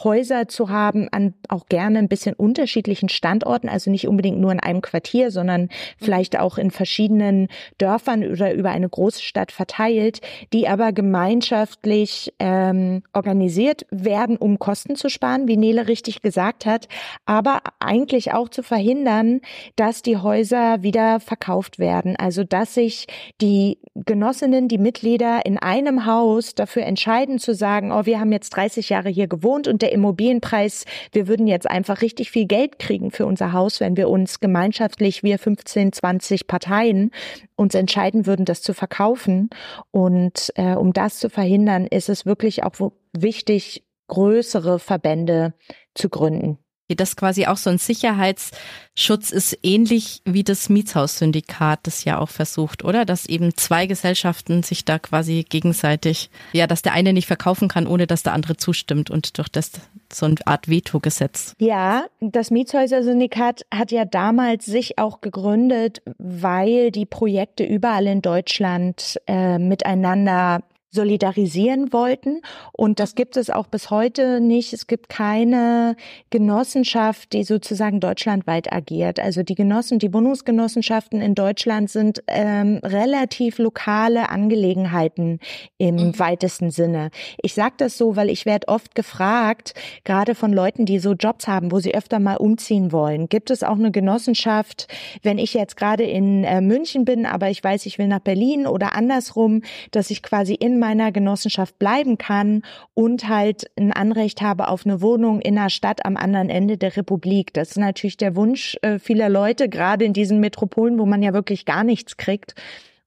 Häuser 0.04 0.48
zu 0.48 0.68
haben 0.70 1.08
an 1.10 1.34
auch 1.48 1.66
gerne 1.66 1.98
ein 1.98 2.08
bisschen 2.08 2.34
unterschiedlichen 2.34 3.08
Standorten, 3.08 3.68
also 3.68 3.90
nicht 3.90 4.08
unbedingt 4.08 4.38
nur 4.38 4.52
in 4.52 4.60
einem 4.60 4.80
Quartier, 4.80 5.30
sondern 5.30 5.68
vielleicht 5.98 6.38
auch 6.38 6.58
in 6.58 6.70
verschiedenen 6.70 7.48
Dörfern 7.78 8.24
oder 8.24 8.52
über 8.52 8.70
eine 8.70 8.88
große 8.88 9.22
Stadt 9.22 9.52
verteilt, 9.52 10.20
die 10.52 10.68
aber 10.68 10.92
gemeinschaftlich 10.92 12.32
ähm, 12.38 13.02
organisiert 13.12 13.86
werden, 13.90 14.36
um 14.36 14.58
Kosten 14.58 14.96
zu 14.96 15.08
sparen, 15.08 15.48
wie 15.48 15.56
Nele 15.56 15.88
richtig 15.88 16.22
gesagt 16.22 16.66
hat, 16.66 16.88
aber 17.26 17.60
eigentlich 17.78 18.32
auch 18.32 18.48
zu 18.48 18.62
verhindern, 18.62 19.40
dass 19.76 20.02
die 20.02 20.16
Häuser 20.16 20.82
wieder 20.82 21.20
verkauft 21.20 21.78
werden. 21.78 22.16
Also 22.16 22.44
dass 22.44 22.74
sich 22.74 23.06
die 23.40 23.78
Genossinnen, 23.94 24.68
die 24.68 24.78
Mitglieder 24.78 25.44
in 25.44 25.58
einem 25.58 26.06
Haus 26.06 26.54
dafür 26.54 26.84
entscheiden 26.84 27.38
zu 27.38 27.54
sagen, 27.54 27.92
oh, 27.92 28.06
wir 28.06 28.20
haben 28.20 28.32
jetzt 28.32 28.50
30 28.50 28.88
Jahre 28.88 29.08
hier 29.08 29.26
gewohnt 29.26 29.68
und 29.68 29.82
der 29.82 29.89
Immobilienpreis, 29.90 30.84
wir 31.12 31.28
würden 31.28 31.46
jetzt 31.46 31.68
einfach 31.68 32.02
richtig 32.02 32.30
viel 32.30 32.46
Geld 32.46 32.78
kriegen 32.78 33.10
für 33.10 33.26
unser 33.26 33.52
Haus, 33.52 33.80
wenn 33.80 33.96
wir 33.96 34.08
uns 34.08 34.40
gemeinschaftlich, 34.40 35.22
wir 35.22 35.38
15, 35.38 35.92
20 35.92 36.46
Parteien, 36.46 37.10
uns 37.56 37.74
entscheiden 37.74 38.26
würden, 38.26 38.44
das 38.44 38.62
zu 38.62 38.74
verkaufen. 38.74 39.50
Und 39.90 40.52
äh, 40.56 40.74
um 40.74 40.92
das 40.92 41.18
zu 41.18 41.30
verhindern, 41.30 41.86
ist 41.86 42.08
es 42.08 42.26
wirklich 42.26 42.64
auch 42.64 42.74
wichtig, 43.12 43.84
größere 44.08 44.78
Verbände 44.78 45.54
zu 45.94 46.08
gründen 46.08 46.58
das 46.96 47.16
quasi 47.16 47.46
auch 47.46 47.56
so 47.56 47.70
ein 47.70 47.78
Sicherheitsschutz 47.78 49.30
ist, 49.30 49.58
ähnlich 49.62 50.22
wie 50.24 50.44
das 50.44 50.68
Mietshaussyndikat 50.68 51.80
das 51.84 52.04
ja 52.04 52.18
auch 52.18 52.28
versucht, 52.28 52.84
oder? 52.84 53.04
Dass 53.04 53.26
eben 53.26 53.56
zwei 53.56 53.86
Gesellschaften 53.86 54.62
sich 54.62 54.84
da 54.84 54.98
quasi 54.98 55.44
gegenseitig, 55.48 56.30
ja, 56.52 56.66
dass 56.66 56.82
der 56.82 56.92
eine 56.92 57.12
nicht 57.12 57.26
verkaufen 57.26 57.68
kann, 57.68 57.86
ohne 57.86 58.06
dass 58.06 58.22
der 58.22 58.32
andere 58.32 58.56
zustimmt 58.56 59.10
und 59.10 59.38
durch 59.38 59.48
das 59.48 59.72
so 60.12 60.26
eine 60.26 60.36
Art 60.44 60.68
Veto-Gesetz. 60.68 61.54
Ja, 61.58 62.06
das 62.20 62.50
Mietshäuser-Syndikat 62.50 63.62
hat 63.72 63.92
ja 63.92 64.04
damals 64.04 64.66
sich 64.66 64.98
auch 64.98 65.20
gegründet, 65.20 66.02
weil 66.18 66.90
die 66.90 67.06
Projekte 67.06 67.64
überall 67.64 68.06
in 68.06 68.22
Deutschland 68.22 69.20
äh, 69.26 69.58
miteinander 69.58 70.62
solidarisieren 70.92 71.92
wollten. 71.92 72.42
Und 72.72 72.98
das 72.98 73.14
gibt 73.14 73.36
es 73.36 73.48
auch 73.48 73.66
bis 73.66 73.90
heute 73.90 74.40
nicht. 74.40 74.72
Es 74.72 74.86
gibt 74.86 75.08
keine 75.08 75.94
Genossenschaft, 76.30 77.32
die 77.32 77.44
sozusagen 77.44 78.00
deutschlandweit 78.00 78.72
agiert. 78.72 79.20
Also 79.20 79.42
die 79.42 79.54
Genossen, 79.54 80.00
die 80.00 80.12
Wohnungsgenossenschaften 80.12 81.20
in 81.20 81.34
Deutschland 81.34 81.90
sind 81.90 82.22
ähm, 82.26 82.80
relativ 82.82 83.58
lokale 83.58 84.30
Angelegenheiten 84.30 85.38
im 85.78 85.96
mhm. 85.96 86.18
weitesten 86.18 86.70
Sinne. 86.70 87.10
Ich 87.40 87.54
sage 87.54 87.74
das 87.78 87.96
so, 87.96 88.16
weil 88.16 88.28
ich 88.28 88.44
werde 88.44 88.66
oft 88.68 88.96
gefragt, 88.96 89.74
gerade 90.02 90.34
von 90.34 90.52
Leuten, 90.52 90.86
die 90.86 90.98
so 90.98 91.12
Jobs 91.12 91.46
haben, 91.46 91.70
wo 91.70 91.78
sie 91.78 91.94
öfter 91.94 92.18
mal 92.18 92.36
umziehen 92.36 92.90
wollen. 92.90 93.28
Gibt 93.28 93.50
es 93.50 93.62
auch 93.62 93.78
eine 93.78 93.92
Genossenschaft, 93.92 94.88
wenn 95.22 95.38
ich 95.38 95.54
jetzt 95.54 95.76
gerade 95.76 96.02
in 96.02 96.42
äh, 96.42 96.60
München 96.60 97.04
bin, 97.04 97.26
aber 97.26 97.48
ich 97.50 97.62
weiß, 97.62 97.86
ich 97.86 97.98
will 97.98 98.08
nach 98.08 98.20
Berlin 98.20 98.66
oder 98.66 98.94
andersrum, 98.94 99.62
dass 99.92 100.10
ich 100.10 100.24
quasi 100.24 100.54
in 100.54 100.79
meiner 100.80 101.12
Genossenschaft 101.12 101.78
bleiben 101.78 102.18
kann 102.18 102.62
und 102.94 103.28
halt 103.28 103.70
ein 103.76 103.92
Anrecht 103.92 104.42
habe 104.42 104.66
auf 104.68 104.84
eine 104.84 105.00
Wohnung 105.00 105.40
in 105.40 105.56
einer 105.56 105.70
Stadt 105.70 106.04
am 106.04 106.16
anderen 106.16 106.50
Ende 106.50 106.76
der 106.76 106.96
Republik. 106.96 107.54
Das 107.54 107.70
ist 107.70 107.76
natürlich 107.76 108.16
der 108.16 108.34
Wunsch 108.34 108.76
äh, 108.82 108.98
vieler 108.98 109.28
Leute, 109.28 109.68
gerade 109.68 110.04
in 110.04 110.12
diesen 110.12 110.40
Metropolen, 110.40 110.98
wo 110.98 111.06
man 111.06 111.22
ja 111.22 111.32
wirklich 111.32 111.64
gar 111.64 111.84
nichts 111.84 112.16
kriegt. 112.16 112.54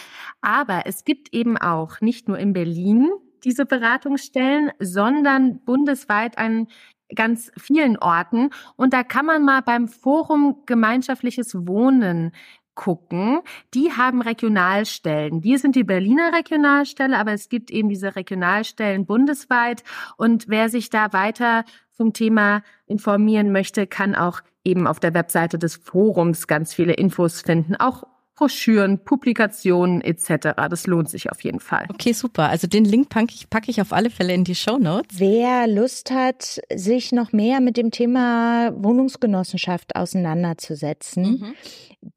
Aber 0.41 0.81
es 0.85 1.05
gibt 1.05 1.31
eben 1.31 1.59
auch 1.59 2.01
nicht 2.01 2.27
nur 2.27 2.39
in 2.39 2.53
Berlin 2.53 3.11
diese 3.43 3.67
Beratungsstellen, 3.67 4.71
sondern 4.79 5.59
bundesweit 5.63 6.39
an 6.39 6.69
ganz 7.15 7.51
vielen 7.57 7.97
Orten. 7.97 8.49
Und 8.75 8.93
da 8.93 9.03
kann 9.03 9.25
man 9.25 9.43
mal 9.43 9.61
beim 9.61 9.87
Forum 9.87 10.63
Gemeinschaftliches 10.65 11.67
Wohnen 11.67 12.31
gucken. 12.75 13.39
Die 13.73 13.91
haben 13.91 14.21
Regionalstellen. 14.21 15.43
Wir 15.43 15.59
sind 15.59 15.75
die 15.75 15.83
Berliner 15.83 16.31
Regionalstelle, 16.33 17.17
aber 17.17 17.33
es 17.33 17.49
gibt 17.49 17.71
eben 17.71 17.89
diese 17.89 18.15
Regionalstellen 18.15 19.05
bundesweit. 19.05 19.83
Und 20.15 20.47
wer 20.47 20.69
sich 20.69 20.89
da 20.89 21.11
weiter 21.11 21.65
zum 21.91 22.13
Thema 22.13 22.61
informieren 22.85 23.51
möchte, 23.51 23.87
kann 23.87 24.15
auch 24.15 24.41
eben 24.63 24.85
auf 24.85 24.99
der 24.99 25.13
Webseite 25.13 25.57
des 25.57 25.75
Forums 25.75 26.47
ganz 26.47 26.73
viele 26.73 26.93
Infos 26.93 27.41
finden, 27.41 27.75
auch 27.75 28.03
Broschüren, 28.37 28.99
Publikationen 28.99 30.01
etc. 30.01 30.53
Das 30.69 30.85
lohnt 30.85 31.09
sich 31.09 31.31
auf 31.31 31.43
jeden 31.43 31.59
Fall. 31.59 31.85
Okay, 31.89 32.13
super. 32.13 32.49
Also 32.49 32.67
den 32.67 32.85
Link 32.85 33.09
packe 33.09 33.33
ich, 33.33 33.49
packe 33.49 33.71
ich 33.71 33.81
auf 33.81 33.91
alle 33.91 34.11
Fälle 34.11 34.33
in 34.33 34.43
die 34.43 34.53
Show 34.53 34.77
Notes. 34.77 35.19
Wer 35.19 35.67
Lust 35.67 36.11
hat, 36.11 36.61
sich 36.73 37.11
noch 37.11 37.33
mehr 37.33 37.59
mit 37.61 37.77
dem 37.77 37.89
Thema 37.89 38.71
Wohnungsgenossenschaft 38.75 39.95
auseinanderzusetzen, 39.95 41.23
mhm. 41.23 41.55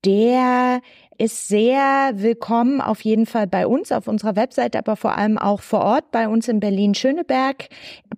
der 0.04 0.82
ist 1.16 1.48
sehr 1.48 2.12
willkommen 2.14 2.80
auf 2.80 3.02
jeden 3.02 3.26
Fall 3.26 3.46
bei 3.46 3.66
uns 3.66 3.92
auf 3.92 4.08
unserer 4.08 4.36
Webseite, 4.36 4.78
aber 4.78 4.96
vor 4.96 5.18
allem 5.18 5.36
auch 5.36 5.60
vor 5.60 5.80
Ort 5.80 6.10
bei 6.12 6.28
uns 6.28 6.48
in 6.48 6.60
Berlin-Schöneberg 6.60 7.68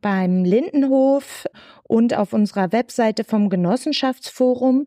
beim 0.01 0.45
Lindenhof 0.45 1.47
und 1.93 2.17
auf 2.17 2.33
unserer 2.33 2.73
Webseite 2.73 3.23
vom 3.23 3.51
Genossenschaftsforum. 3.51 4.87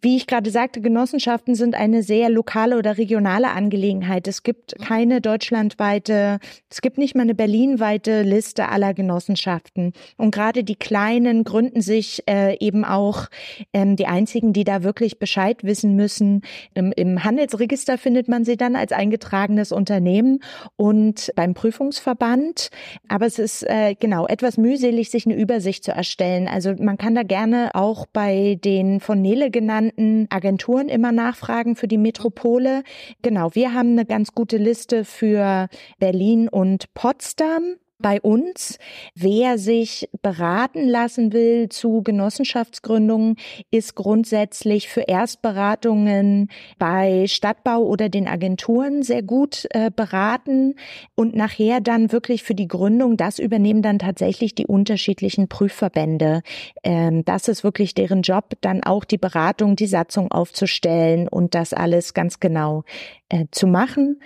Wie 0.00 0.16
ich 0.16 0.28
gerade 0.28 0.52
sagte, 0.52 0.80
Genossenschaften 0.80 1.56
sind 1.56 1.74
eine 1.74 2.04
sehr 2.04 2.30
lokale 2.30 2.78
oder 2.78 2.98
regionale 2.98 3.48
Angelegenheit. 3.48 4.28
Es 4.28 4.44
gibt 4.44 4.76
keine 4.78 5.20
deutschlandweite, 5.20 6.38
es 6.70 6.82
gibt 6.82 6.98
nicht 6.98 7.16
mal 7.16 7.22
eine 7.22 7.34
berlinweite 7.34 8.22
Liste 8.22 8.68
aller 8.68 8.94
Genossenschaften. 8.94 9.92
Und 10.16 10.30
gerade 10.30 10.62
die 10.62 10.76
kleinen 10.76 11.42
gründen 11.42 11.80
sich 11.80 12.22
äh, 12.30 12.56
eben 12.60 12.84
auch 12.84 13.26
ähm, 13.72 13.96
die 13.96 14.06
einzigen, 14.06 14.52
die 14.52 14.62
da 14.62 14.84
wirklich 14.84 15.18
Bescheid 15.18 15.64
wissen 15.64 15.96
müssen. 15.96 16.42
Im, 16.74 16.92
Im 16.92 17.24
Handelsregister 17.24 17.98
findet 17.98 18.28
man 18.28 18.44
sie 18.44 18.56
dann 18.56 18.76
als 18.76 18.92
eingetragenes 18.92 19.72
Unternehmen 19.72 20.38
und 20.76 21.32
beim 21.34 21.54
Prüfungsverband. 21.54 22.70
Aber 23.08 23.26
es 23.26 23.40
ist 23.40 23.64
äh, 23.64 23.96
genau 23.98 24.28
etwas 24.28 24.58
mühselig, 24.58 25.10
sich 25.10 25.26
eine 25.26 25.34
Übersicht 25.34 25.82
zu 25.82 25.90
erstellen 25.90 26.35
stellen. 26.36 26.48
Also 26.48 26.74
man 26.78 26.98
kann 26.98 27.14
da 27.14 27.22
gerne 27.22 27.70
auch 27.74 28.06
bei 28.06 28.58
den 28.62 29.00
von 29.00 29.20
Nele 29.20 29.50
genannten 29.50 30.26
Agenturen 30.30 30.88
immer 30.88 31.12
nachfragen 31.12 31.76
für 31.76 31.88
die 31.88 31.98
Metropole. 31.98 32.82
Genau, 33.22 33.54
wir 33.54 33.72
haben 33.72 33.92
eine 33.92 34.04
ganz 34.04 34.32
gute 34.32 34.56
Liste 34.56 35.04
für 35.04 35.68
Berlin 35.98 36.48
und 36.48 36.92
Potsdam. 36.94 37.76
Bei 37.98 38.20
uns. 38.20 38.78
Wer 39.14 39.58
sich 39.58 40.08
beraten 40.22 40.86
lassen 40.88 41.32
will 41.32 41.68
zu 41.68 42.02
Genossenschaftsgründungen, 42.02 43.36
ist 43.70 43.94
grundsätzlich 43.94 44.88
für 44.88 45.02
Erstberatungen 45.02 46.50
bei 46.78 47.26
Stadtbau 47.26 47.82
oder 47.82 48.08
den 48.08 48.28
Agenturen 48.28 49.02
sehr 49.02 49.22
gut 49.22 49.66
äh, 49.70 49.90
beraten 49.94 50.74
und 51.14 51.34
nachher 51.34 51.80
dann 51.80 52.12
wirklich 52.12 52.42
für 52.42 52.54
die 52.54 52.68
Gründung, 52.68 53.16
das 53.16 53.38
übernehmen 53.38 53.82
dann 53.82 53.98
tatsächlich 53.98 54.54
die 54.54 54.66
unterschiedlichen 54.66 55.48
Prüfverbände. 55.48 56.42
Ähm, 56.82 57.24
das 57.24 57.48
ist 57.48 57.64
wirklich 57.64 57.94
deren 57.94 58.22
Job, 58.22 58.54
dann 58.60 58.82
auch 58.82 59.04
die 59.04 59.18
Beratung, 59.18 59.76
die 59.76 59.86
Satzung 59.86 60.30
aufzustellen 60.30 61.28
und 61.28 61.54
das 61.54 61.72
alles 61.72 62.14
ganz 62.14 62.40
genau 62.40 62.84
äh, 63.28 63.46
zu 63.50 63.66
machen. 63.66 64.20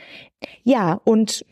Ja, 0.64 1.00
und 1.04 1.44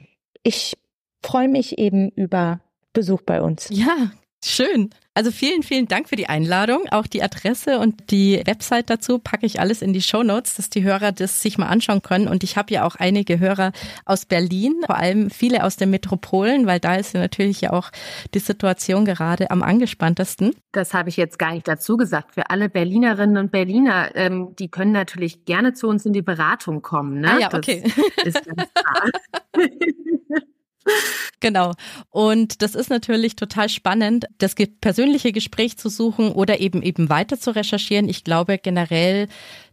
ich 0.42 0.76
freue 1.22 1.48
mich 1.48 1.78
eben 1.78 2.10
über 2.10 2.60
Besuch 2.92 3.22
bei 3.22 3.42
uns. 3.42 3.68
Ja, 3.70 4.10
schön. 4.44 4.90
Also 5.18 5.32
vielen, 5.32 5.64
vielen 5.64 5.88
Dank 5.88 6.08
für 6.08 6.14
die 6.14 6.28
Einladung. 6.28 6.84
Auch 6.92 7.08
die 7.08 7.24
Adresse 7.24 7.80
und 7.80 8.12
die 8.12 8.40
Website 8.46 8.88
dazu 8.88 9.18
packe 9.18 9.46
ich 9.46 9.58
alles 9.58 9.82
in 9.82 9.92
die 9.92 10.00
Show 10.00 10.22
Notes, 10.22 10.54
dass 10.54 10.70
die 10.70 10.84
Hörer 10.84 11.10
das 11.10 11.42
sich 11.42 11.58
mal 11.58 11.66
anschauen 11.66 12.02
können. 12.02 12.28
Und 12.28 12.44
ich 12.44 12.56
habe 12.56 12.72
ja 12.72 12.84
auch 12.84 12.94
einige 12.94 13.40
Hörer 13.40 13.72
aus 14.04 14.26
Berlin, 14.26 14.76
vor 14.86 14.96
allem 14.96 15.28
viele 15.30 15.64
aus 15.64 15.76
den 15.76 15.90
Metropolen, 15.90 16.68
weil 16.68 16.78
da 16.78 16.94
ist 16.94 17.14
ja 17.14 17.20
natürlich 17.20 17.62
ja 17.62 17.72
auch 17.72 17.90
die 18.32 18.38
Situation 18.38 19.04
gerade 19.04 19.50
am 19.50 19.64
angespanntesten. 19.64 20.54
Das 20.70 20.94
habe 20.94 21.08
ich 21.08 21.16
jetzt 21.16 21.40
gar 21.40 21.52
nicht 21.52 21.66
dazu 21.66 21.96
gesagt. 21.96 22.34
Für 22.34 22.50
alle 22.50 22.68
Berlinerinnen 22.68 23.38
und 23.38 23.50
Berliner, 23.50 24.14
ähm, 24.14 24.54
die 24.56 24.70
können 24.70 24.92
natürlich 24.92 25.44
gerne 25.46 25.72
zu 25.72 25.88
uns 25.88 26.06
in 26.06 26.12
die 26.12 26.22
Beratung 26.22 26.80
kommen. 26.80 27.22
Ne? 27.22 27.32
Ah 27.32 27.38
ja, 27.40 27.52
okay. 27.52 27.82
Das 28.24 28.36
ist 28.36 28.44
ganz 28.44 28.68
klar. 28.72 29.10
Genau. 31.40 31.72
Und 32.10 32.62
das 32.62 32.74
ist 32.74 32.90
natürlich 32.90 33.36
total 33.36 33.68
spannend, 33.68 34.26
das 34.38 34.56
persönliche 34.80 35.30
Gespräch 35.30 35.78
zu 35.78 35.88
suchen 35.88 36.32
oder 36.32 36.58
eben 36.58 36.82
eben 36.82 37.08
weiter 37.10 37.38
zu 37.38 37.54
recherchieren. 37.54 38.08
Ich 38.08 38.24
glaube 38.24 38.58
generell, 38.58 39.28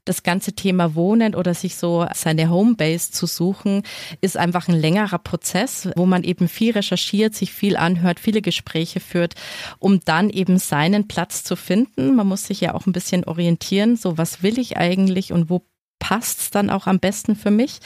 das 0.06 0.22
ganze 0.22 0.54
Thema 0.54 0.94
Wohnen 0.94 1.34
oder 1.34 1.56
sich 1.56 1.76
so 1.76 2.06
seine 2.14 2.52
Homebase 2.52 3.12
zu 3.12 3.26
suchen, 3.26 3.82
ist 4.22 4.38
einfach 4.38 4.68
ein 4.68 4.80
längerer 4.80 5.18
Prozess, 5.18 5.90
wo 5.96 6.06
man 6.06 6.24
eben 6.24 6.48
viel 6.48 6.74
recherchiert, 6.74 7.34
sich 7.34 7.52
viel 7.52 7.76
anhört, 7.76 8.20
viele 8.20 8.44
Gespräche 8.44 9.00
führt, 9.00 9.34
um 9.80 10.00
dann 10.06 10.30
eben 10.30 10.60
seinen 10.60 11.08
Platz 11.08 11.44
zu 11.44 11.56
finden. 11.56 12.16
Man 12.16 12.28
muss 12.28 12.46
sich 12.46 12.62
ja 12.62 12.76
auch 12.76 12.86
ein 12.86 12.94
bisschen 12.94 13.24
orientieren, 13.24 13.96
so 13.96 14.20
was 14.20 14.44
will 14.44 14.60
ich 14.60 14.78
eigentlich 14.78 15.34
und 15.34 15.50
wo 15.50 15.66
passt 16.08 16.40
es 16.40 16.52
dann 16.52 16.70
auch 16.70 16.86
am 16.86 17.00
besten 17.00 17.36
für 17.36 17.50
mich. 17.50 17.80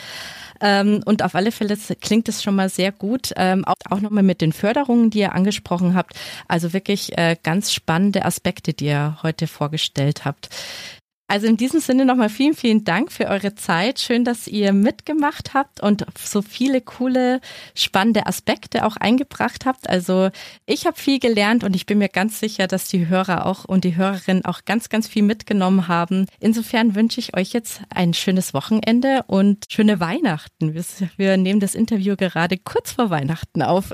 Ähm, 0.62 1.02
und 1.06 1.24
auf 1.24 1.36
alle 1.36 1.54
Fälle 1.54 1.78
klingt 2.02 2.28
es 2.28 2.44
schon 2.44 2.54
mal 2.54 2.68
sehr 2.68 2.92
gut. 2.92 3.32
Ähm, 3.38 3.64
auch, 3.64 3.76
auch 3.90 4.02
nochmal 4.02 4.24
mit 4.24 4.42
den 4.42 4.52
Förderungen, 4.52 5.10
die 5.10 5.20
ihr 5.20 5.34
angesprochen 5.34 5.96
habt. 5.96 6.20
Also 6.50 6.74
wirklich 6.74 7.18
äh, 7.18 7.38
ganz 7.42 7.72
spannende 7.72 8.26
Aspekte, 8.26 8.74
die 8.74 8.88
ihr 8.88 9.18
heute 9.24 9.48
vorgestellt 9.48 10.26
habt. 10.26 10.50
Also 11.30 11.46
in 11.46 11.58
diesem 11.58 11.80
Sinne 11.80 12.06
nochmal 12.06 12.30
vielen, 12.30 12.56
vielen 12.56 12.84
Dank 12.84 13.12
für 13.12 13.28
eure 13.28 13.54
Zeit. 13.54 14.00
Schön, 14.00 14.26
dass 14.26 14.48
ihr 14.48 14.74
mitgemacht 14.74 15.54
habt 15.54 15.80
und 15.80 16.04
so 16.18 16.42
viele 16.42 16.82
coole, 16.82 17.40
spannende 17.76 18.26
Aspekte 18.26 18.84
auch 18.84 18.98
eingebracht 18.98 19.68
habt. 19.68 19.88
Also 19.88 20.32
ich 20.66 20.88
habe 20.88 20.98
viel 20.98 21.20
gelernt 21.20 21.64
und 21.64 21.76
ich 21.76 21.86
bin 21.86 22.00
mir 22.00 22.10
ganz 22.10 22.40
sicher, 22.40 22.66
dass 22.66 22.88
die 22.88 23.10
Hörer 23.10 23.46
auch 23.46 23.64
und 23.66 23.84
die 23.84 23.96
Hörerinnen 23.96 24.44
auch 24.44 24.66
ganz, 24.66 24.90
ganz 24.90 25.08
viel 25.08 25.22
mitgenommen 25.22 25.88
haben. 25.88 26.26
Insofern 26.40 26.96
wünsche 26.96 27.20
ich 27.20 27.38
euch 27.38 27.54
jetzt 27.54 27.82
ein 27.94 28.16
schönes 28.16 28.56
Wochenende 28.56 29.24
und 29.28 29.66
schöne 29.70 30.00
Weihnachten. 30.00 30.74
Wir 31.18 31.38
nehmen 31.38 31.60
das 31.60 31.76
Interview 31.76 32.16
gerade 32.16 32.58
kurz 32.58 32.94
vor 32.94 33.12
Weihnachten 33.12 33.62
auf. 33.62 33.94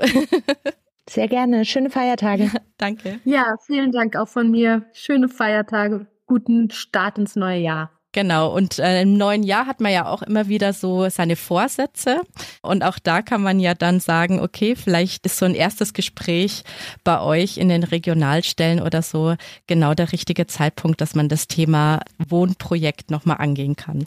Sehr 1.08 1.28
gerne. 1.28 1.66
Schöne 1.66 1.90
Feiertage. 1.90 2.50
Danke. 2.78 3.20
Ja, 3.24 3.56
vielen 3.66 3.92
Dank 3.92 4.16
auch 4.16 4.26
von 4.26 4.50
mir. 4.50 4.86
Schöne 4.94 5.28
Feiertage 5.28 6.06
guten 6.26 6.70
Start 6.70 7.18
ins 7.18 7.36
neue 7.36 7.60
Jahr. 7.60 7.90
Genau, 8.16 8.56
und 8.56 8.78
äh, 8.78 9.02
im 9.02 9.18
neuen 9.18 9.42
Jahr 9.42 9.66
hat 9.66 9.82
man 9.82 9.92
ja 9.92 10.06
auch 10.06 10.22
immer 10.22 10.48
wieder 10.48 10.72
so 10.72 11.06
seine 11.10 11.36
Vorsätze. 11.36 12.22
Und 12.62 12.82
auch 12.82 12.98
da 12.98 13.20
kann 13.20 13.42
man 13.42 13.60
ja 13.60 13.74
dann 13.74 14.00
sagen, 14.00 14.40
okay, 14.40 14.74
vielleicht 14.74 15.26
ist 15.26 15.36
so 15.36 15.44
ein 15.44 15.54
erstes 15.54 15.92
Gespräch 15.92 16.62
bei 17.04 17.20
euch 17.20 17.58
in 17.58 17.68
den 17.68 17.82
Regionalstellen 17.82 18.80
oder 18.80 19.02
so 19.02 19.36
genau 19.66 19.92
der 19.92 20.12
richtige 20.12 20.46
Zeitpunkt, 20.46 21.02
dass 21.02 21.14
man 21.14 21.28
das 21.28 21.46
Thema 21.46 22.00
Wohnprojekt 22.26 23.10
nochmal 23.10 23.36
angehen 23.36 23.76
kann. 23.76 24.06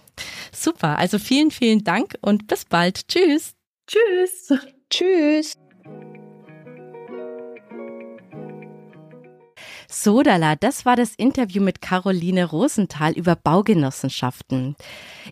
Super, 0.51 0.97
also 0.97 1.19
vielen, 1.19 1.51
vielen 1.51 1.83
Dank 1.83 2.15
und 2.21 2.47
bis 2.47 2.65
bald. 2.65 3.07
Tschüss. 3.09 3.53
Tschüss. 3.85 4.53
Tschüss. 4.89 5.68
Sodala, 9.91 10.55
das 10.55 10.85
war 10.85 10.95
das 10.95 11.15
Interview 11.15 11.63
mit 11.63 11.81
Caroline 11.81 12.45
Rosenthal 12.45 13.11
über 13.13 13.35
Baugenossenschaften. 13.35 14.75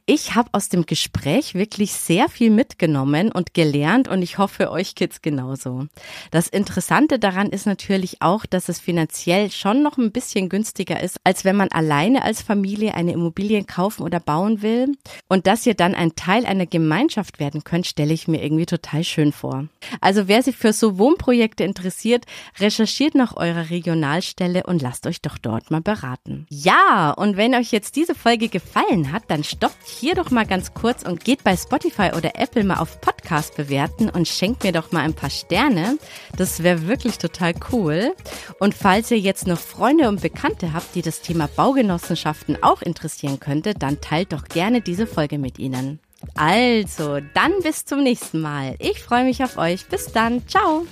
Ich 0.08 0.34
habe 0.34 0.50
aus 0.52 0.68
dem 0.68 0.88
Gespräch 0.88 1.54
wirklich 1.54 1.94
sehr 1.94 2.28
viel 2.28 2.50
mitgenommen 2.50 3.32
und 3.32 3.54
gelernt 3.54 4.08
und 4.08 4.24
ich 4.24 4.40
hoffe, 4.40 4.72
euch 4.72 4.96
geht's 4.96 5.22
genauso. 5.22 5.86
Das 6.32 6.48
Interessante 6.48 7.20
daran 7.20 7.52
ist 7.52 7.68
natürlich 7.68 8.24
auch, 8.24 8.48
dass 8.48 8.68
es 8.68 8.80
finanziell 8.80 9.52
schon 9.52 9.84
noch 9.84 10.00
ein 10.00 10.12
bisschen 10.12 10.50
günstiger 10.50 11.04
ist, 11.04 11.20
als 11.24 11.46
wenn 11.46 11.56
man 11.56 11.70
alleine 11.70 12.24
als 12.24 12.42
Familie 12.42 12.96
eine 12.96 13.12
Immobilie 13.12 13.64
kaufen 13.64 14.02
oder 14.02 14.20
bauen 14.20 14.64
will. 14.64 14.92
Und 15.28 15.46
dass 15.46 15.68
ihr 15.68 15.76
dann 15.76 15.94
ein 15.94 16.16
Teil 16.16 16.48
einer 16.48 16.66
Gemeinschaft 16.66 17.40
werden 17.40 17.64
könnt, 17.64 17.86
stelle 17.86 18.14
ich 18.14 18.28
mir 18.28 18.44
irgendwie 18.44 18.66
total 18.66 19.04
schön 19.04 19.32
vor. 19.32 19.68
Also 20.02 20.28
wer 20.28 20.42
sich 20.42 20.58
für 20.58 20.74
so 20.74 20.98
Wohnprojekte 20.98 21.64
interessiert, 21.64 22.26
recherchiert 22.60 23.14
nach 23.14 23.36
eurer 23.38 23.70
Regionalstelle 23.70 24.47
und 24.66 24.82
lasst 24.82 25.08
euch 25.08 25.22
doch 25.22 25.38
dort 25.38 25.72
mal 25.72 25.82
beraten. 25.82 26.46
Ja, 26.50 27.12
und 27.12 27.38
wenn 27.38 27.56
euch 27.56 27.72
jetzt 27.72 27.96
diese 27.96 28.16
Folge 28.16 28.50
gefallen 28.50 29.12
hat, 29.12 29.24
dann 29.28 29.44
stoppt 29.44 29.88
hier 29.88 30.16
doch 30.16 30.32
mal 30.32 30.46
ganz 30.46 30.74
kurz 30.74 31.04
und 31.04 31.24
geht 31.24 31.44
bei 31.44 31.56
Spotify 31.56 32.12
oder 32.16 32.36
Apple 32.36 32.64
mal 32.64 32.78
auf 32.78 33.02
Podcast 33.02 33.56
bewerten 33.56 34.10
und 34.10 34.28
schenkt 34.28 34.64
mir 34.64 34.72
doch 34.72 34.92
mal 34.92 35.02
ein 35.02 35.14
paar 35.14 35.30
Sterne. 35.30 35.98
Das 36.36 36.64
wäre 36.64 36.88
wirklich 36.88 37.18
total 37.18 37.54
cool. 37.72 38.14
Und 38.60 38.74
falls 38.74 39.12
ihr 39.12 39.20
jetzt 39.20 39.48
noch 39.48 39.60
Freunde 39.60 40.08
und 40.10 40.22
Bekannte 40.22 40.74
habt, 40.74 40.96
die 40.96 41.02
das 41.02 41.22
Thema 41.22 41.48
Baugenossenschaften 41.48 42.62
auch 42.64 42.82
interessieren 42.82 43.40
könnte, 43.40 43.74
dann 43.74 44.02
teilt 44.02 44.34
doch 44.34 44.46
gerne 44.46 44.82
diese 44.82 45.08
Folge 45.08 45.38
mit 45.38 45.60
ihnen. 45.60 46.00
Also, 46.36 47.20
dann 47.34 47.54
bis 47.62 47.86
zum 47.86 48.04
nächsten 48.04 48.42
Mal. 48.42 48.76
Ich 48.80 49.04
freue 49.04 49.24
mich 49.24 49.44
auf 49.44 49.58
euch. 49.58 49.88
Bis 49.88 50.12
dann. 50.12 50.48
Ciao. 50.48 50.86